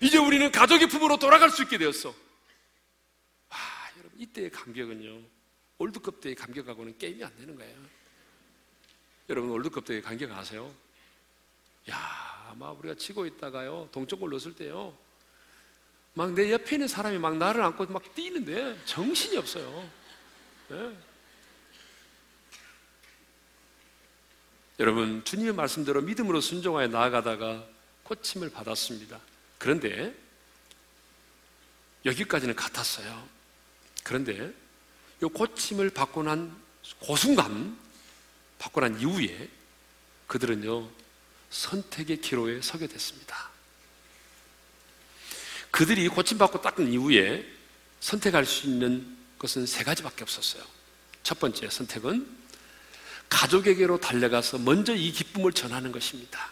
이제 0.00 0.18
우리는 0.18 0.50
가족의 0.52 0.88
품으로 0.88 1.18
돌아갈 1.18 1.50
수 1.50 1.62
있게 1.62 1.78
되었어. 1.78 2.10
와, 3.48 3.58
여러분, 3.98 4.20
이때의 4.20 4.50
감격은요, 4.50 5.20
올드컵 5.78 6.20
때의 6.20 6.36
감격하고는 6.36 6.96
게임이 6.96 7.24
안 7.24 7.34
되는 7.36 7.56
거예요. 7.56 7.76
여러분, 9.28 9.50
올드컵 9.50 9.84
때의 9.84 10.02
감격 10.02 10.30
아세요? 10.30 10.72
야, 11.90 11.96
아마 12.50 12.70
우리가 12.72 12.94
치고 12.96 13.26
있다가요, 13.26 13.88
동쪽골 13.92 14.30
넣었을 14.30 14.54
때요, 14.54 14.96
막 16.14 16.32
내 16.32 16.50
옆에 16.50 16.76
있는 16.76 16.88
사람이 16.88 17.18
막 17.18 17.36
나를 17.36 17.62
안고 17.62 17.86
막 17.86 18.14
뛰는데 18.14 18.78
정신이 18.84 19.36
없어요. 19.36 19.88
네. 20.68 20.96
여러분, 24.80 25.22
주님의 25.24 25.52
말씀대로 25.52 26.00
믿음으로 26.02 26.40
순종하여 26.40 26.88
나아가다가 26.88 27.64
고침을 28.02 28.50
받았습니다. 28.50 29.20
그런데 29.58 30.14
여기까지는 32.04 32.56
같았어요. 32.56 33.28
그런데 34.02 34.52
이 35.22 35.26
고침을 35.26 35.90
받고 35.90 36.22
난 36.22 36.56
고순간, 36.98 37.78
받고 38.58 38.80
난 38.80 38.98
이후에 38.98 39.48
그들은요, 40.26 40.99
선택의 41.50 42.20
기로에 42.20 42.60
서게 42.62 42.86
됐습니다. 42.86 43.50
그들이 45.70 46.08
고침받고 46.08 46.62
닦은 46.62 46.92
이후에 46.92 47.46
선택할 48.00 48.46
수 48.46 48.66
있는 48.66 49.16
것은 49.38 49.66
세 49.66 49.84
가지밖에 49.84 50.22
없었어요. 50.22 50.62
첫 51.22 51.38
번째 51.38 51.68
선택은 51.68 52.40
가족에게로 53.28 54.00
달려가서 54.00 54.58
먼저 54.58 54.94
이 54.94 55.12
기쁨을 55.12 55.52
전하는 55.52 55.92
것입니다. 55.92 56.50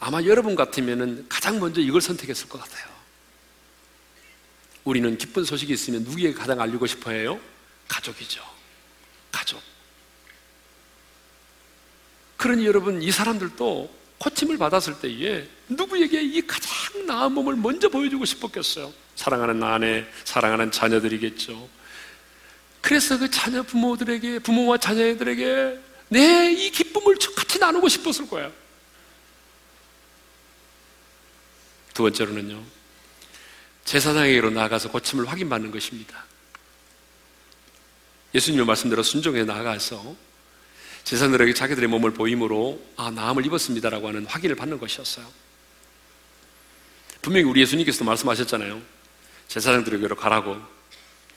아마 0.00 0.20
여러분 0.24 0.56
같으면 0.56 1.26
가장 1.28 1.60
먼저 1.60 1.80
이걸 1.80 2.00
선택했을 2.00 2.48
것 2.48 2.58
같아요. 2.58 2.90
우리는 4.82 5.16
기쁜 5.16 5.44
소식이 5.44 5.72
있으면 5.72 6.02
누구에게 6.02 6.34
가장 6.34 6.60
알리고 6.60 6.88
싶어 6.88 7.12
해요? 7.12 7.40
가족이죠. 7.86 8.42
가족. 9.30 9.62
그러니 12.42 12.66
여러분, 12.66 13.00
이 13.00 13.12
사람들도 13.12 13.88
코침을 14.18 14.58
받았을 14.58 14.98
때에 14.98 15.46
누구에게 15.68 16.20
이 16.22 16.44
가장 16.44 17.06
나은 17.06 17.30
몸을 17.34 17.54
먼저 17.54 17.88
보여주고 17.88 18.24
싶었겠어요? 18.24 18.92
사랑하는 19.14 19.62
아내, 19.62 20.04
사랑하는 20.24 20.72
자녀들이겠죠. 20.72 21.68
그래서 22.80 23.16
그 23.16 23.30
자녀 23.30 23.62
부모들에게, 23.62 24.40
부모와 24.40 24.78
자녀들에게 24.78 25.78
내 26.08 26.52
이 26.52 26.72
기쁨을 26.72 27.16
같이 27.36 27.60
나누고 27.60 27.88
싶었을 27.88 28.28
거야. 28.28 28.50
두 31.94 32.02
번째로는요, 32.02 32.60
제사장에게로 33.84 34.50
나가서 34.50 34.90
고침을 34.90 35.28
확인받는 35.28 35.70
것입니다. 35.70 36.24
예수님의 38.34 38.66
말씀대로 38.66 39.04
순종해 39.04 39.44
나가서 39.44 40.31
제사장들에게 41.04 41.54
자기들의 41.54 41.88
몸을 41.88 42.12
보임으로 42.12 42.84
아, 42.96 43.10
나음을 43.10 43.44
입었습니다라고 43.46 44.08
하는 44.08 44.26
확인을 44.26 44.56
받는 44.56 44.78
것이었어요. 44.78 45.26
분명히 47.20 47.46
우리 47.46 47.60
예수님께서도 47.60 48.04
말씀하셨잖아요. 48.04 48.80
제사장들에게로 49.48 50.16
가라고. 50.16 50.60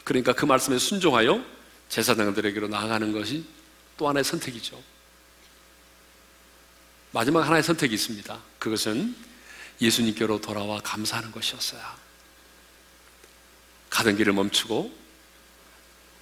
그러니까 0.03 0.33
그 0.33 0.45
말씀에 0.45 0.77
순종하여 0.77 1.43
제사장들에게로 1.89 2.67
나아가는 2.67 3.11
것이 3.11 3.45
또 3.97 4.07
하나의 4.09 4.23
선택이죠. 4.23 4.81
마지막 7.11 7.45
하나의 7.45 7.63
선택이 7.63 7.93
있습니다. 7.93 8.41
그것은 8.59 9.15
예수님께로 9.81 10.41
돌아와 10.41 10.79
감사하는 10.81 11.31
것이었어요. 11.31 11.81
가던 13.89 14.17
길을 14.17 14.33
멈추고 14.33 14.93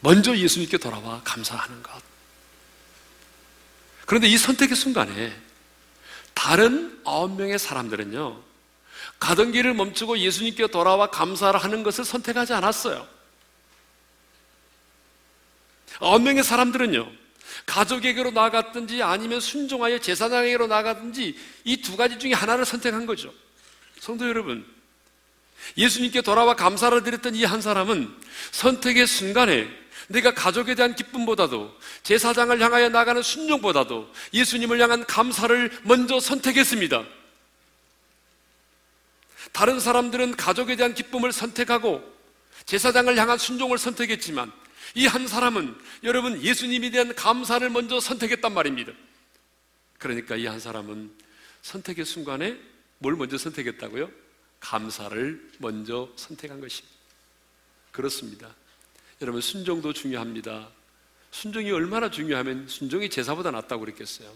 먼저 0.02 0.38
예수님께 0.38 0.78
돌아와 0.78 1.22
감사하는 1.24 1.82
것. 1.82 2.13
그런데 4.06 4.28
이 4.28 4.38
선택의 4.38 4.76
순간에 4.76 5.36
다른 6.34 7.00
아홉 7.06 7.38
명의 7.38 7.58
사람들은요, 7.60 8.42
가던 9.20 9.52
길을 9.52 9.74
멈추고 9.74 10.20
예수님께 10.20 10.68
돌아와 10.68 11.10
감사를 11.10 11.58
하는 11.62 11.84
것을 11.84 12.04
선택하지 12.04 12.54
않았어요. 12.54 13.08
아홉 16.00 16.22
명의 16.22 16.44
사람들은요, 16.44 17.10
가족에게로 17.66 18.32
나갔든지 18.32 19.04
아니면 19.04 19.40
순종하여 19.40 20.00
제사장에게로 20.00 20.68
나가든지 20.68 21.38
이 21.66 21.82
두 21.82 21.96
가지 21.96 22.20
중에 22.20 22.34
하나를 22.34 22.66
선택한 22.66 23.06
거죠. 23.06 23.34
성도 24.00 24.28
여러분, 24.28 24.66
예수님께 25.78 26.22
돌아와 26.22 26.56
감사를 26.56 27.04
드렸던 27.04 27.36
이 27.36 27.46
한 27.46 27.62
사람은 27.62 28.14
선택의 28.52 29.08
순간에 29.08 29.70
내가 30.10 30.34
가족에 30.34 30.76
대한 30.76 30.96
기쁨보다도 30.96 31.78
제사장을 32.04 32.60
향하여 32.62 32.90
나가는 32.90 33.22
순종보다도 33.22 34.12
예수님을 34.34 34.80
향한 34.82 35.06
감사를 35.06 35.72
먼저 35.84 36.20
선택했습니다. 36.20 37.04
다른 39.52 39.80
사람들은 39.80 40.36
가족에 40.36 40.76
대한 40.76 40.94
기쁨을 40.94 41.32
선택하고 41.32 42.04
제사장을 42.66 43.16
향한 43.18 43.38
순종을 43.38 43.78
선택했지만 43.78 44.52
이 44.96 45.08
한 45.08 45.28
사람은 45.28 45.76
여러분 46.04 46.42
예수님에 46.42 46.92
대한 46.92 47.16
감사를 47.16 47.68
먼저 47.70 48.00
선택했단 48.00 48.54
말입니다. 48.54 48.92
그러니까 49.98 50.36
이 50.36 50.46
한 50.46 50.60
사람은 50.60 51.12
선택의 51.62 52.06
순간에 52.06 52.58
뭘 53.00 53.16
먼저 53.16 53.38
선택했다고요? 53.38 54.10
감사를 54.60 55.50
먼저 55.60 56.10
선택한 56.16 56.62
것입니다. 56.62 56.94
그렇습니다. 57.92 58.56
여러분, 59.22 59.42
순종도 59.42 59.94
중요합니다. 59.94 60.68
순종이 61.32 61.72
얼마나 61.72 62.12
중요하면 62.12 62.68
순종이 62.68 63.10
제사보다 63.10 63.52
낫다고 63.52 63.82
그랬겠어요. 63.82 64.30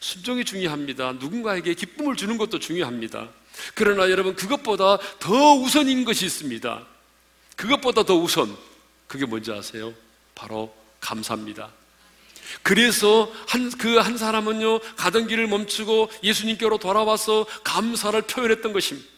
순종이 0.00 0.44
중요합니다. 0.44 1.12
누군가에게 1.12 1.74
기쁨을 1.74 2.16
주는 2.16 2.36
것도 2.36 2.58
중요합니다. 2.58 3.30
그러나 3.74 4.10
여러분, 4.10 4.36
그것보다 4.36 4.98
더 5.18 5.54
우선인 5.54 6.04
것이 6.04 6.26
있습니다. 6.26 6.86
그것보다 7.56 8.04
더 8.04 8.14
우선. 8.14 8.56
그게 9.06 9.24
뭔지 9.24 9.52
아세요? 9.52 9.94
바로 10.34 10.74
감사입니다. 11.00 11.72
그래서 12.62 13.32
한, 13.48 13.70
그한 13.70 14.18
사람은요, 14.18 14.80
가던 14.96 15.26
길을 15.26 15.46
멈추고 15.46 16.10
예수님께로 16.22 16.78
돌아와서 16.78 17.46
감사를 17.64 18.20
표현했던 18.22 18.72
것입니다. 18.72 19.15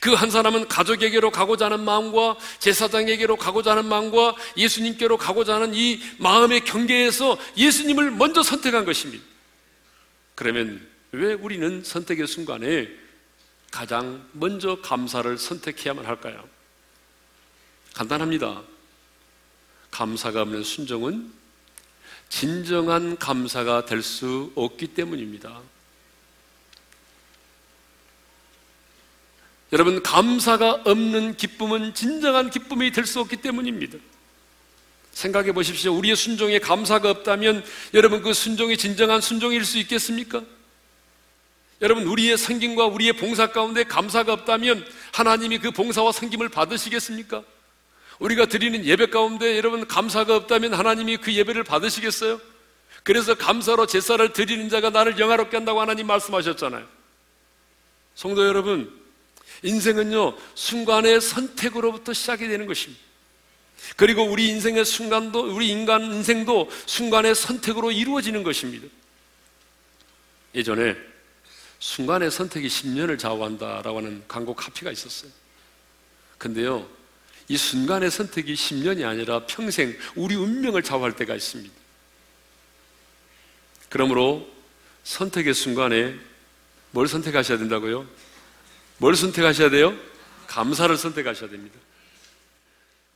그 0.00 0.14
한 0.14 0.30
사람은 0.30 0.68
가족에게로 0.68 1.30
가고자 1.30 1.66
하는 1.66 1.84
마음과 1.84 2.36
제사장에게로 2.58 3.36
가고자 3.36 3.72
하는 3.72 3.86
마음과 3.86 4.34
예수님께로 4.56 5.16
가고자 5.18 5.56
하는 5.56 5.74
이 5.74 6.00
마음의 6.18 6.64
경계에서 6.64 7.38
예수님을 7.56 8.10
먼저 8.12 8.42
선택한 8.42 8.84
것입니다. 8.84 9.24
그러면 10.34 10.86
왜 11.12 11.32
우리는 11.34 11.82
선택의 11.84 12.26
순간에 12.26 12.88
가장 13.70 14.26
먼저 14.32 14.80
감사를 14.80 15.36
선택해야만 15.36 16.06
할까요? 16.06 16.48
간단합니다. 17.94 18.62
감사가 19.90 20.42
없는 20.42 20.62
순종은 20.62 21.32
진정한 22.28 23.16
감사가 23.18 23.84
될 23.86 24.02
수 24.02 24.52
없기 24.54 24.88
때문입니다. 24.88 25.60
여러분, 29.72 30.02
감사가 30.02 30.82
없는 30.84 31.36
기쁨은 31.36 31.94
진정한 31.94 32.50
기쁨이 32.50 32.92
될 32.92 33.06
수 33.06 33.20
없기 33.20 33.36
때문입니다. 33.36 33.98
생각해 35.12 35.52
보십시오. 35.52 35.94
우리의 35.94 36.14
순종에 36.14 36.58
감사가 36.58 37.08
없다면 37.08 37.64
여러분 37.94 38.20
그 38.20 38.34
순종이 38.34 38.76
진정한 38.76 39.22
순종일 39.22 39.64
수 39.64 39.78
있겠습니까? 39.78 40.42
여러분 41.80 42.04
우리의 42.04 42.36
성김과 42.36 42.84
우리의 42.86 43.14
봉사 43.14 43.46
가운데 43.46 43.82
감사가 43.82 44.34
없다면 44.34 44.86
하나님이 45.12 45.58
그 45.58 45.70
봉사와 45.70 46.12
성김을 46.12 46.50
받으시겠습니까? 46.50 47.42
우리가 48.18 48.44
드리는 48.44 48.84
예배 48.84 49.06
가운데 49.06 49.56
여러분 49.56 49.86
감사가 49.88 50.36
없다면 50.36 50.74
하나님이 50.74 51.16
그 51.16 51.32
예배를 51.32 51.64
받으시겠어요? 51.64 52.38
그래서 53.02 53.34
감사로 53.34 53.86
제사를 53.86 54.32
드리는 54.34 54.68
자가 54.68 54.90
나를 54.90 55.18
영화롭게 55.18 55.56
한다고 55.56 55.80
하나님 55.80 56.08
말씀하셨잖아요. 56.08 56.86
성도 58.14 58.46
여러분, 58.46 58.92
인생은요, 59.62 60.36
순간의 60.54 61.20
선택으로부터 61.20 62.12
시작이 62.12 62.46
되는 62.48 62.66
것입니다. 62.66 63.02
그리고 63.96 64.24
우리 64.24 64.48
인생의 64.48 64.84
순간도, 64.84 65.54
우리 65.54 65.68
인간 65.68 66.02
인생도 66.02 66.70
순간의 66.86 67.34
선택으로 67.34 67.90
이루어지는 67.92 68.42
것입니다. 68.42 68.86
예전에 70.54 70.96
순간의 71.78 72.30
선택이 72.30 72.66
10년을 72.66 73.18
좌우한다라고 73.18 73.98
하는 73.98 74.24
광고 74.26 74.54
카피가 74.54 74.90
있었어요. 74.90 75.30
근데요, 76.38 76.88
이 77.48 77.56
순간의 77.56 78.10
선택이 78.10 78.54
10년이 78.54 79.06
아니라 79.06 79.46
평생 79.46 79.96
우리 80.14 80.34
운명을 80.34 80.82
좌우할 80.82 81.14
때가 81.16 81.34
있습니다. 81.34 81.74
그러므로 83.88 84.48
선택의 85.04 85.54
순간에 85.54 86.14
뭘 86.90 87.06
선택하셔야 87.06 87.58
된다고요? 87.58 88.06
뭘 88.98 89.14
선택하셔야 89.14 89.70
돼요? 89.70 89.96
감사를 90.46 90.96
선택하셔야 90.96 91.50
됩니다. 91.50 91.78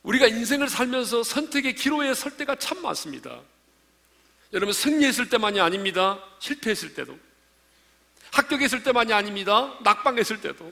우리가 0.03 0.27
인생을 0.27 0.69
살면서 0.69 1.23
선택의 1.23 1.75
기로에 1.75 2.13
설 2.13 2.37
때가 2.37 2.55
참 2.55 2.81
많습니다. 2.81 3.39
여러분, 4.53 4.73
승리했을 4.73 5.29
때만이 5.29 5.59
아닙니다. 5.59 6.19
실패했을 6.39 6.93
때도. 6.93 7.17
합격했을 8.31 8.83
때만이 8.83 9.13
아닙니다. 9.13 9.77
낙방했을 9.83 10.41
때도. 10.41 10.71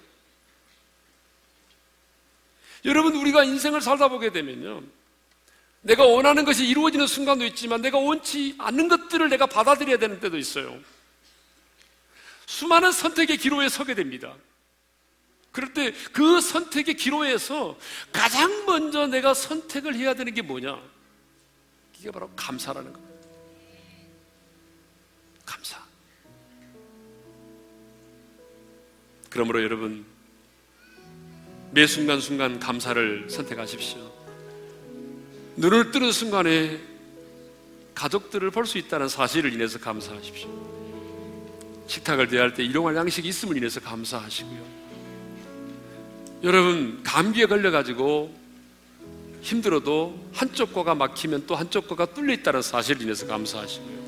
여러분, 2.86 3.16
우리가 3.16 3.44
인생을 3.44 3.82
살다 3.82 4.08
보게 4.10 4.32
되면요. 4.32 4.84
내가 5.82 6.06
원하는 6.06 6.44
것이 6.44 6.68
이루어지는 6.68 7.08
순간도 7.08 7.46
있지만 7.46 7.82
내가 7.82 7.98
원치 7.98 8.56
않는 8.58 8.90
것들을 8.90 9.30
내가 9.30 9.46
받아들여야 9.46 9.98
되는 9.98 10.20
때도 10.20 10.38
있어요. 10.38 10.78
수많은 12.48 12.92
선택의 12.92 13.38
기로에 13.38 13.70
서게 13.70 13.96
됩니다. 13.96 14.36
그럴 15.52 15.74
때 15.74 15.94
그 16.14 16.42
선택의 16.42 16.96
기로에서 16.96 17.78
가장 18.12 18.66
먼저 18.66 19.08
내가 19.08 19.34
선택을 19.34 19.96
해야 19.96 20.14
되는 20.14 20.34
게 20.34 20.42
뭐냐? 20.42 20.80
이게 22.00 22.12
바로 22.12 22.30
감사라는 22.36 22.94
겁니다. 22.94 23.16
감사. 25.46 25.78
그러므로 29.30 29.62
여러분, 29.64 30.06
매 31.72 31.86
순간순간 31.86 32.60
감사를 32.60 33.30
선택하십시오. 33.30 34.10
눈을 35.58 35.92
뜨는 35.92 36.12
순간에 36.12 36.80
가족들을 37.96 38.50
볼 38.52 38.66
수 38.66 38.78
있다는 38.78 39.10
사실을 39.10 39.52
인해서 39.54 39.78
감사하십시오. 39.78 40.48
식탁을 41.88 42.28
대할 42.30 42.54
때 42.54 42.64
일용할 42.64 42.96
양식이 42.96 43.28
있음을 43.28 43.58
인해서 43.58 43.80
감사하시고요. 43.82 44.79
여러분, 46.44 47.02
감기에 47.04 47.46
걸려 47.46 47.72
가지고 47.72 48.34
힘들어도 49.42 50.30
한쪽 50.34 50.74
거가 50.74 50.96
막히면 50.96 51.48
또 51.48 51.56
한쪽 51.56 51.88
거가 51.88 52.06
뚫려 52.06 52.34
있다는 52.34 52.62
사실을 52.62 53.02
인해서 53.02 53.26
감사하시고요. 53.28 54.00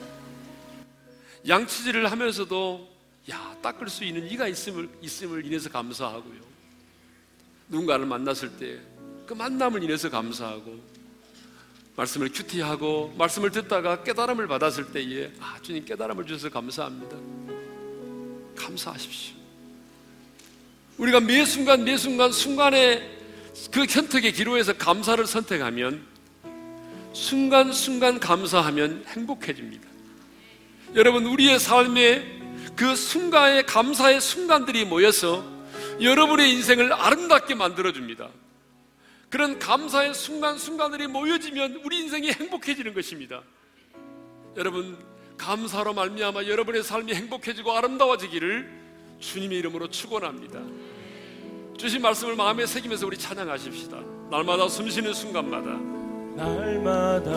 양치질을 1.47 2.11
하면서도 2.11 2.89
야, 3.31 3.55
닦을 3.61 3.89
수 3.89 4.03
있는 4.03 4.29
이가 4.29 4.47
있음을, 4.47 4.89
있음을 5.01 5.45
인해서 5.45 5.69
감사하고요. 5.69 6.41
누군가를 7.69 8.05
만났을 8.05 8.57
때 8.57 8.91
그 9.31 9.33
만남을 9.33 9.81
인해서 9.81 10.09
감사하고 10.09 10.77
말씀을 11.95 12.33
큐티하고 12.33 13.13
말씀을 13.17 13.49
듣다가 13.51 14.03
깨달음을 14.03 14.45
받았을 14.45 14.91
때에 14.91 15.31
아, 15.39 15.57
주님 15.61 15.85
깨달음을 15.85 16.25
주셔서 16.25 16.49
감사합니다. 16.49 17.15
감사하십시오. 18.57 19.40
우리가 21.01 21.19
매 21.19 21.45
순간 21.45 21.83
매 21.83 21.97
순간 21.97 22.31
순간에 22.31 23.01
그 23.71 23.87
선택의 23.87 24.33
기로에서 24.33 24.73
감사를 24.73 25.25
선택하면 25.25 26.05
순간순간 27.13 28.19
감사하면 28.19 29.03
행복해집니다. 29.07 29.89
여러분, 30.93 31.25
우리의 31.25 31.59
삶에 31.59 32.23
그 32.75 32.95
순간의 32.95 33.65
감사의 33.65 34.21
순간들이 34.21 34.85
모여서 34.85 35.43
여러분의 35.99 36.51
인생을 36.51 36.93
아름답게 36.93 37.55
만들어 37.55 37.91
줍니다. 37.91 38.29
그런 39.29 39.57
감사의 39.57 40.13
순간순간들이 40.13 41.07
모여지면 41.07 41.81
우리 41.83 41.97
인생이 41.99 42.31
행복해지는 42.31 42.93
것입니다. 42.93 43.41
여러분, 44.55 44.99
감사로 45.37 45.95
말미암아 45.95 46.43
여러분의 46.43 46.83
삶이 46.83 47.15
행복해지고 47.15 47.71
아름다워지기를 47.71 48.81
주님의 49.19 49.59
이름으로 49.59 49.89
축원합니다. 49.89 50.59
주신 51.81 51.99
말씀을 51.99 52.35
마음에 52.35 52.67
새기면서 52.67 53.07
우리 53.07 53.17
찬양하십시다. 53.17 53.97
날마다 54.29 54.67
숨쉬는 54.67 55.15
순간마다 55.15 55.71
날마다 56.35 57.31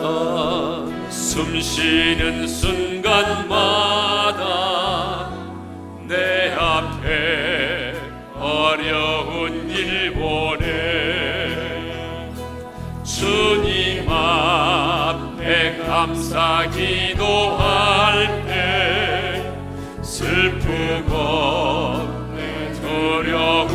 숨쉬는 1.09 2.47
순간마다 2.47 3.55
내 6.07 6.53
앞에 6.53 7.99
어려운 8.35 9.67
일 9.67 10.13
보내 10.13 10.69
주님 13.03 14.07
앞에 14.07 15.77
감사 15.87 16.69
기도할 16.69 18.45
때 18.45 19.51
슬프고 20.03 21.95
자비로운 23.25 23.74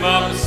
내 0.00 0.37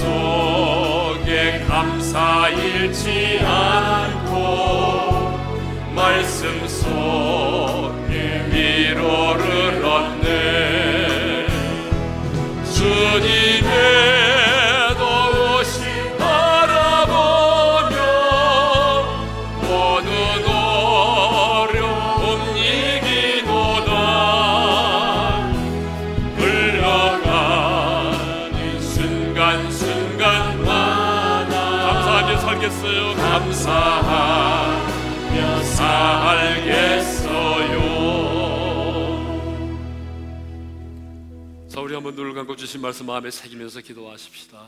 감고 42.42 42.56
주신 42.56 42.82
말씀 42.82 43.06
마음에 43.06 43.30
새기면서 43.30 43.82
기도하십시다. 43.82 44.66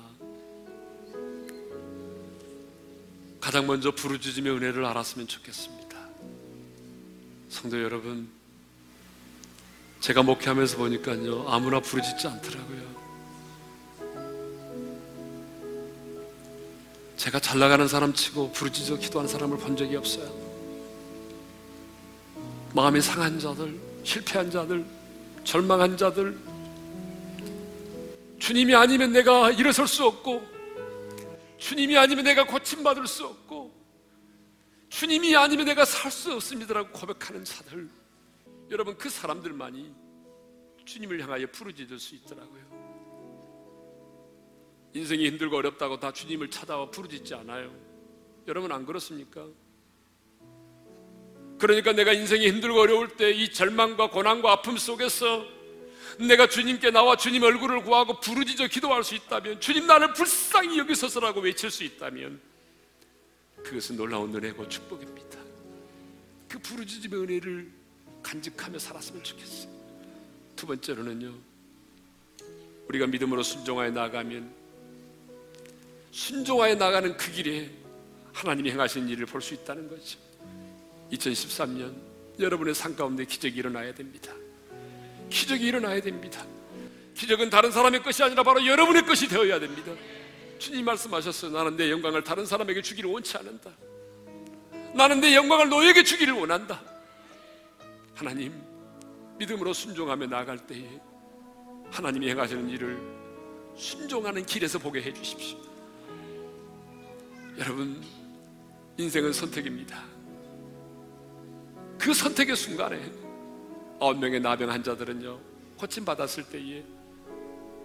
가장 3.41 3.65
먼저 3.65 3.89
부르짖음의 3.89 4.53
은혜를 4.53 4.85
알았으면 4.85 5.27
좋겠습니다. 5.27 5.97
성도 7.49 7.81
여러분, 7.81 8.29
제가 10.01 10.21
목회하면서 10.21 10.77
보니까요, 10.77 11.47
아무나 11.47 11.79
부르짖지 11.79 12.27
않더라고요. 12.27 12.93
제가 17.17 17.39
잘 17.39 17.57
나가는 17.57 17.87
사람 17.87 18.13
치고 18.13 18.51
부르짖어 18.51 18.97
기도한 18.97 19.27
사람을 19.27 19.57
본 19.57 19.75
적이 19.75 19.95
없어요. 19.95 20.31
마음이 22.75 23.01
상한 23.01 23.39
자들, 23.39 23.79
실패한 24.03 24.51
자들, 24.51 24.85
절망한 25.43 25.97
자들, 25.97 26.52
주님이 28.43 28.75
아니면 28.75 29.13
내가 29.13 29.51
일어설 29.51 29.87
수 29.87 30.05
없고, 30.05 30.45
주님이 31.57 31.97
아니면 31.97 32.25
내가 32.25 32.45
고침받을 32.45 33.07
수 33.07 33.25
없고, 33.25 33.71
주님이 34.89 35.33
아니면 35.37 35.65
내가 35.65 35.85
살 35.85 36.11
수 36.11 36.33
없습니다라고 36.33 36.91
고백하는 36.91 37.45
자들, 37.45 37.89
여러분 38.69 38.97
그 38.97 39.09
사람들만이 39.09 39.93
주님을 40.83 41.21
향하여 41.21 41.47
부르짖을 41.53 41.97
수 41.97 42.15
있더라고요. 42.15 42.63
인생이 44.93 45.25
힘들고 45.25 45.55
어렵다고 45.55 46.01
다 46.01 46.11
주님을 46.11 46.49
찾아와 46.49 46.91
부르짖지 46.91 47.33
않아요. 47.35 47.73
여러분 48.45 48.73
안 48.73 48.85
그렇습니까? 48.85 49.47
그러니까 51.59 51.93
내가 51.93 52.11
인생이 52.11 52.45
힘들고 52.49 52.77
어려울 52.81 53.15
때 53.15 53.31
이 53.31 53.53
절망과 53.53 54.09
고난과 54.09 54.51
아픔 54.51 54.75
속에서 54.75 55.45
내가 56.19 56.47
주님께 56.47 56.91
나와 56.91 57.15
주님 57.17 57.43
얼굴을 57.43 57.83
구하고 57.83 58.19
부르짖어 58.19 58.67
기도할 58.67 59.03
수 59.03 59.15
있다면 59.15 59.59
주님 59.59 59.87
나를 59.87 60.13
불쌍히 60.13 60.77
여기소서라고 60.79 61.41
외칠 61.41 61.71
수 61.71 61.83
있다면 61.83 62.39
그것은 63.63 63.97
놀라운 63.97 64.33
은혜고 64.35 64.67
축복입니다. 64.69 65.39
그 66.49 66.59
부르짖음의 66.59 67.19
은혜를 67.19 67.71
간직하며 68.21 68.79
살았으면 68.79 69.23
좋겠어요. 69.23 69.71
두 70.55 70.67
번째로는요. 70.67 71.33
우리가 72.89 73.07
믿음으로 73.07 73.41
순종하여 73.43 73.91
나가면 73.91 74.53
순종하여 76.11 76.75
나가는 76.75 77.17
그 77.17 77.31
길에 77.31 77.71
하나님이 78.33 78.71
행하신 78.71 79.09
일을 79.09 79.25
볼 79.25 79.41
수 79.41 79.53
있다는 79.53 79.89
거죠. 79.89 80.19
2013년 81.11 81.93
여러분의 82.39 82.75
삶 82.75 82.95
가운데 82.95 83.25
기적이 83.25 83.59
일어나야 83.59 83.93
됩니다. 83.93 84.33
기적이 85.33 85.65
일어나야 85.65 85.99
됩니다. 85.99 86.45
기적은 87.15 87.49
다른 87.49 87.71
사람의 87.71 88.03
것이 88.03 88.23
아니라 88.23 88.43
바로 88.43 88.65
여러분의 88.65 89.05
것이 89.05 89.27
되어야 89.27 89.59
됩니다. 89.59 89.91
주님 90.59 90.85
말씀하셨어요. 90.85 91.51
나는 91.51 91.75
내 91.75 91.89
영광을 91.89 92.23
다른 92.23 92.45
사람에게 92.45 92.81
주기를 92.83 93.09
원치 93.09 93.35
않는다. 93.37 93.71
나는 94.93 95.19
내 95.19 95.35
영광을 95.35 95.69
너에게 95.69 96.03
주기를 96.03 96.35
원한다. 96.35 96.79
하나님, 98.13 98.53
믿음으로 99.39 99.73
순종하며 99.73 100.27
나아갈 100.27 100.59
때에 100.67 100.87
하나님이 101.89 102.29
행하시는 102.29 102.69
일을 102.69 102.99
순종하는 103.75 104.45
길에서 104.45 104.77
보게 104.77 105.01
해 105.01 105.11
주십시오. 105.11 105.57
여러분, 107.57 108.03
인생은 108.97 109.33
선택입니다. 109.33 110.03
그 111.97 112.13
선택의 112.13 112.55
순간에 112.55 113.22
아홉 113.99 114.17
명의 114.19 114.39
나병 114.39 114.69
환자들은요 114.69 115.39
고침 115.77 116.05
받았을 116.05 116.43
때에 116.49 116.83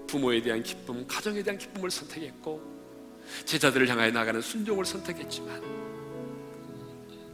부모에 0.06 0.40
대한 0.40 0.62
기쁨, 0.62 1.06
가정에 1.06 1.42
대한 1.42 1.58
기쁨을 1.58 1.90
선택했고 1.90 2.78
제자들을 3.44 3.88
향하여 3.88 4.10
나가는 4.10 4.40
순종을 4.40 4.84
선택했지만 4.84 5.62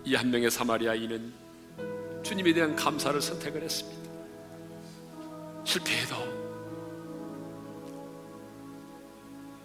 이 0.06 0.14
한 0.16 0.30
명의 0.30 0.50
사마리아인은 0.50 1.32
주님에 2.22 2.52
대한 2.52 2.76
감사를 2.76 3.20
선택을 3.20 3.62
했습니다. 3.62 4.10
실패해도 5.64 6.14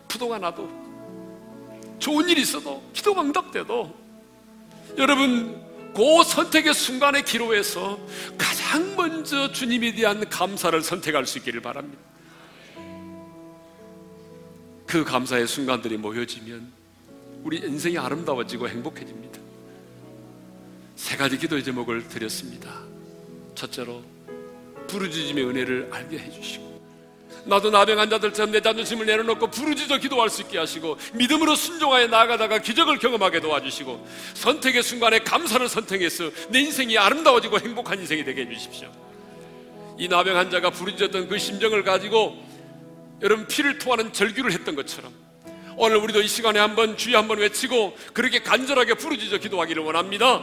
부도가 0.08 0.38
나도 0.38 0.70
좋은 2.00 2.30
일이 2.30 2.42
있어도 2.42 2.82
기도가 2.94 3.22
응답돼도 3.22 3.94
여러분 4.98 5.62
그 5.96 6.24
선택의 6.24 6.74
순간의 6.74 7.26
기로에서 7.26 8.00
가장 8.38 8.96
먼저 8.96 9.52
주님에 9.52 9.94
대한 9.94 10.28
감사를 10.30 10.82
선택할 10.82 11.26
수 11.26 11.40
있기를 11.40 11.62
바랍니다. 11.62 12.02
그 14.86 15.04
감사의 15.04 15.48
순간들이 15.48 15.98
모여지면 15.98 16.72
우리 17.44 17.58
인생이 17.58 17.98
아름다워지고 17.98 18.70
행복해집니다. 18.70 19.40
세 20.96 21.16
가지 21.16 21.38
기도의 21.38 21.64
제목을 21.64 22.08
드렸습니다. 22.08 22.84
첫째로 23.56 24.04
부르짖음의 24.88 25.46
은혜를 25.46 25.90
알게 25.92 26.18
해주시고 26.18 26.69
나도 27.46 27.70
나병 27.70 28.00
환자들처럼 28.00 28.52
내 28.52 28.62
자존심을 28.62 29.06
내려놓고 29.06 29.48
부르짖어 29.48 29.98
기도할 29.98 30.30
수 30.30 30.42
있게 30.42 30.58
하시고 30.58 30.98
믿음으로 31.14 31.56
순종하여 31.56 32.08
나아가다가 32.08 32.60
기적을 32.60 33.00
경험하게 33.00 33.40
도와주시고 33.40 34.08
선택의 34.34 34.84
순간에 34.84 35.20
감사를 35.20 35.68
선택해서 35.68 36.30
내 36.50 36.60
인생이 36.60 36.98
아름다워지고 36.98 37.60
행복한 37.60 38.00
인생이 38.00 38.24
되게 38.24 38.42
해주십시오. 38.42 38.92
이 39.98 40.08
나병 40.08 40.38
환자가 40.38 40.70
부르짖었던 40.70 41.28
그 41.28 41.38
심정을 41.38 41.84
가지고 41.84 42.38
여러분 43.22 43.48
피를 43.48 43.78
토하는 43.78 44.14
절규를 44.14 44.52
했던 44.54 44.76
것처럼 44.76 45.14
오늘 45.76 45.98
우리도 45.98 46.22
이 46.22 46.28
시간에 46.28 46.60
한번 46.60 46.98
주여 46.98 47.18
한번 47.18 47.38
외치고 47.40 47.96
그렇게 48.14 48.40
간절하게 48.40 48.96
부르짖어 48.96 49.38
기도하기를 49.38 49.84
원합니다. 49.84 50.42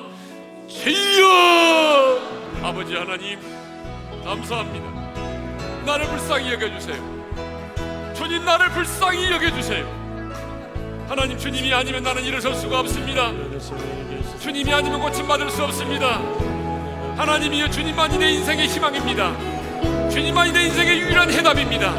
주여 0.69 2.21
아버지 2.63 2.95
하나님 2.95 3.39
감사합니다. 4.25 4.96
나를 5.87 6.07
불쌍히 6.09 6.53
여겨주세요. 6.53 8.13
주님 8.15 8.45
나를 8.45 8.71
불쌍히 8.71 9.31
여겨주세요. 9.31 9.87
하나님 11.09 11.39
주님이 11.39 11.73
아니면 11.73 12.03
나는 12.03 12.25
일어설 12.25 12.55
수가 12.57 12.81
없습니다. 12.81 13.31
주님이 14.41 14.75
아니면 14.75 15.01
고침받을 15.01 15.49
수 15.49 15.63
없습니다. 15.63 16.21
하나님이여 17.17 17.71
주님만이 17.71 18.19
내 18.19 18.33
인생의 18.33 18.67
희망입니다. 18.67 19.33
주님만이 20.11 20.53
내 20.53 20.65
인생의 20.65 20.99
유일한 20.99 21.31
해답입니다. 21.31 21.95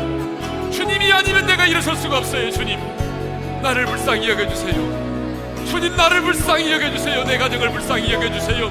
주님이 0.69 1.11
아니면 1.13 1.47
내가 1.47 1.65
일어설 1.65 1.95
수가 1.95 2.17
없어요. 2.17 2.51
주님 2.51 2.77
나를 3.61 3.85
불쌍히 3.85 4.29
여겨주세요. 4.29 5.65
주님 5.65 5.95
나를 5.95 6.21
불쌍히 6.21 6.73
여겨주세요. 6.73 7.23
내 7.23 7.37
가정을 7.37 7.71
불쌍히 7.71 8.11
여겨주세요. 8.11 8.69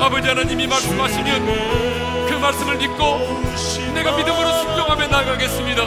아버지 0.00 0.26
하나님이 0.28 0.66
말씀하시면 0.66 2.19
그 2.40 2.44
말씀을 2.46 2.76
믿고 2.78 3.18
내가 3.92 4.16
믿음으로 4.16 4.50
순종하며 4.50 5.08
나가겠습니다. 5.08 5.84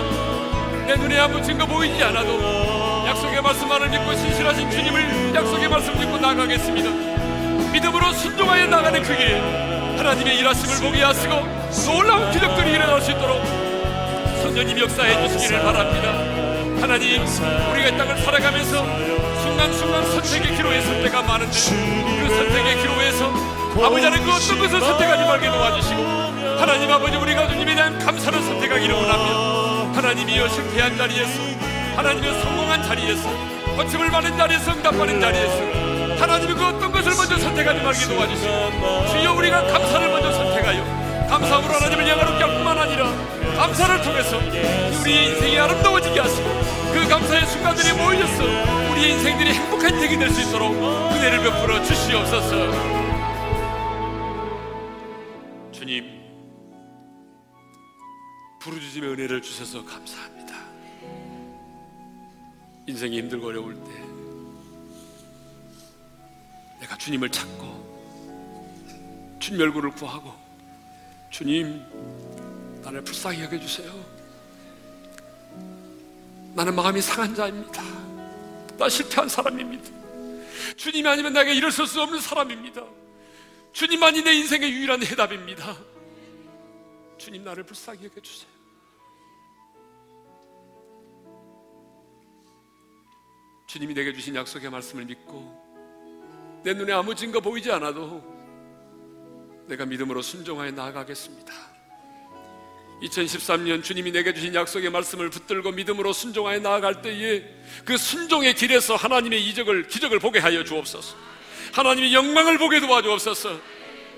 내 0.85 0.95
눈에 0.95 1.17
아무 1.17 1.41
증거 1.41 1.65
보이지 1.65 2.03
않아도 2.03 3.07
약속의 3.07 3.41
말씀만을 3.41 3.89
믿고 3.89 4.13
신실하신 4.13 4.69
주님을 4.69 5.33
약속의 5.33 5.67
말씀 5.67 5.97
믿고 5.97 6.15
나가겠습니다. 6.19 6.91
믿음으로 7.71 8.11
순종하여 8.11 8.67
나가는 8.67 9.01
그 9.01 9.17
길에 9.17 9.39
하나님의 9.97 10.37
일하심을 10.37 10.91
보게 10.91 11.01
하시고 11.01 11.33
놀라운 11.87 12.31
기적들이 12.31 12.73
일어날 12.73 13.01
수 13.01 13.09
있도록 13.09 13.43
선녀님 14.43 14.77
역사해 14.77 15.27
주시기를 15.29 15.63
바랍니다. 15.63 16.11
하나님, 16.79 17.23
우리가 17.23 17.87
이 17.87 17.97
땅을 17.97 18.17
살아가면서 18.19 18.85
순간순간 19.41 20.05
선택의 20.05 20.55
기로에 20.55 20.81
설 20.81 21.01
때가 21.01 21.23
많은데 21.23 21.51
그 21.51 22.29
선택의 22.29 22.79
기로에서 22.79 23.53
아버지 23.83 24.05
하나님 24.05 24.23
그 24.23 24.31
어떤 24.31 24.59
것을 24.59 24.79
선택하지 24.79 25.23
말게 25.23 25.47
도와주시고 25.49 26.22
하나님 26.64 26.89
아버지 26.89 27.18
우리가 27.18 27.45
주님에 27.49 27.76
대한 27.76 27.99
감사를 27.99 28.41
선택하기를 28.41 28.95
원하며 28.95 29.91
하나님이여 29.95 30.47
실패한 30.47 30.95
자리에서 30.95 31.41
하나님의 31.97 32.41
성공한 32.41 32.82
자리에서 32.82 33.30
거침을 33.76 34.09
받는 34.09 34.38
자리에서 34.38 34.72
응답받는 34.72 35.20
자리에서 35.20 36.22
하나님이 36.22 36.53
그 36.53 36.66
어떤 36.66 36.89
것을 36.89 37.16
먼저 37.18 37.38
선택하지 37.38 37.82
말게 37.84 38.05
도와주시고 38.05 39.07
주여 39.11 39.34
우리가 39.34 39.61
감사를 39.68 40.07
먼저 40.07 40.32
선택하여 40.32 41.28
감사함으로 41.28 41.74
하나님을 41.74 42.07
영화롭게 42.07 42.43
할 42.45 42.53
뿐만 42.55 42.78
아니라. 42.78 43.11
감사를 43.57 44.01
통해서 44.01 44.38
우리의 45.01 45.26
인생이 45.32 45.59
아름다워지게 45.59 46.18
하시고 46.18 46.49
그 46.93 47.07
감사의 47.09 47.45
순간들이 47.45 47.91
모여서 47.91 48.41
우리의 48.93 49.11
인생들이 49.11 49.51
행복한 49.51 49.93
인생이 49.95 50.18
될 50.18 50.30
수 50.32 50.39
있도록 50.43 50.72
은혜를 50.72 51.39
베풀어 51.43 51.84
주시옵소서 51.84 53.02
부르짖음의 58.64 59.09
은혜를 59.11 59.41
주셔서 59.41 59.84
감사합니다. 59.84 60.55
인생이 62.88 63.18
힘들고 63.20 63.47
어려울 63.47 63.76
때 63.76 64.03
주님을 67.03 67.30
찾고 67.30 67.84
주님 69.39 69.59
얼굴을 69.59 69.91
구하고 69.91 70.34
주님 71.30 71.84
나를 72.82 73.03
불쌍히 73.03 73.41
여겨주세요. 73.41 73.91
나는 76.55 76.74
마음이 76.76 77.01
상한 77.01 77.36
자입니다. 77.36 77.84
나 78.78 78.88
실패한 78.88 79.28
사람입니다. 79.28 79.91
주님이 80.78 81.09
아니면 81.09 81.34
내가 81.34 81.51
일어설 81.51 81.88
수 81.88 82.01
없는 82.01 82.22
사람입니다. 82.22 82.82
주님만이 83.74 84.24
내 84.24 84.34
인생의 84.36 84.72
유일한 84.72 85.03
해답입니다. 85.03 85.76
주님 87.18 87.43
나를 87.43 87.64
불쌍히 87.64 88.05
여겨주세요 88.05 88.52
주님이 93.74 93.95
내게 93.95 94.13
주신 94.13 94.36
약속의 94.36 94.69
말씀을 94.69 95.05
믿고 95.05 96.61
내 96.63 96.76
눈에 96.76 96.93
아무 96.93 97.15
증거 97.15 97.39
보이지 97.39 97.71
않아도 97.71 98.24
내가 99.65 99.84
믿음으로 99.84 100.21
순종하여 100.21 100.69
나아가겠습니다. 100.69 101.51
2013년 103.01 103.84
주님이 103.84 104.11
내게 104.11 104.32
주신 104.32 104.53
약속의 104.53 104.91
말씀을 104.91 105.32
붙들고 105.32 105.71
믿음으로 105.71 106.13
순종하여 106.13 106.59
나아갈 106.59 107.01
때에 107.01 107.43
그 107.84 107.97
순종의 107.97 108.53
길에서 108.53 108.95
하나님의 108.95 109.43
이적을 109.49 109.88
기적을 109.88 110.19
보게 110.19 110.38
하여 110.38 110.63
주옵소서. 110.63 111.17
하나님의 111.74 112.13
영광을 112.13 112.59
보게 112.59 112.80
도와주옵소서. 112.80 113.59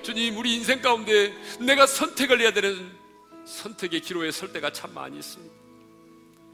주님 0.04 0.38
우리 0.38 0.56
인생 0.56 0.82
가운데 0.82 1.34
내가 1.62 1.88
선택을 1.88 2.42
해야 2.42 2.52
되는 2.52 2.92
선택의 3.46 4.02
기로에 4.02 4.32
설 4.32 4.52
때가 4.52 4.74
참 4.74 4.94
많이 4.94 5.18
있습니다. 5.18 5.56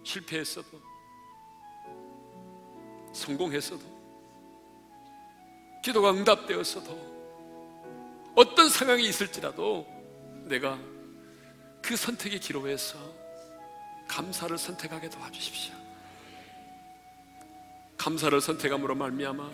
실패했어도 0.03 0.90
성공했어도 3.13 3.81
기도가 5.83 6.11
응답되었어도 6.11 7.11
어떤 8.35 8.69
상황이 8.69 9.07
있을지라도 9.07 9.87
내가 10.45 10.79
그 11.81 11.95
선택의 11.95 12.39
기로에서 12.39 12.97
감사를 14.07 14.57
선택하게 14.57 15.09
도와주십시오. 15.09 15.73
감사를 17.97 18.39
선택함으로 18.39 18.95
말미암아 18.95 19.51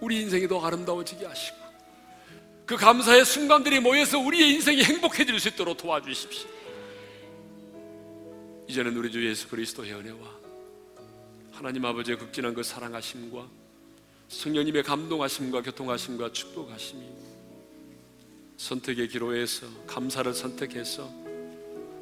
우리 0.00 0.20
인생이 0.22 0.48
더 0.48 0.64
아름다워지게 0.64 1.26
하시고 1.26 1.58
그 2.66 2.76
감사의 2.76 3.24
순간들이 3.24 3.80
모여서 3.80 4.18
우리의 4.18 4.54
인생이 4.54 4.84
행복해질 4.84 5.38
수 5.40 5.48
있도록 5.48 5.76
도와주십시오. 5.76 6.48
이제는 8.68 8.96
우리 8.96 9.10
주 9.10 9.26
예수 9.26 9.48
그리스도의 9.48 9.92
은혜와 9.92 10.39
하나님 11.60 11.84
아버지의 11.84 12.16
극진한 12.16 12.54
그 12.54 12.62
사랑하심과 12.62 13.46
성령님의 14.28 14.82
감동하심과 14.82 15.60
교통하심과 15.60 16.32
축복하심이 16.32 17.02
선택의 18.56 19.08
기로에서 19.08 19.66
감사를 19.86 20.32
선택해서 20.32 21.12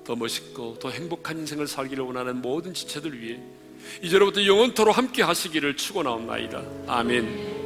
더 0.04 0.14
멋있고 0.14 0.78
더 0.78 0.90
행복한 0.90 1.38
인생을 1.38 1.66
살기를 1.66 2.04
원하는 2.04 2.40
모든 2.40 2.72
지체들 2.72 3.20
위해 3.20 3.42
이제로부터 4.00 4.46
영원토로 4.46 4.92
함께 4.92 5.22
하시기를 5.24 5.76
축원하옵나이다. 5.76 6.62
아멘. 6.86 7.57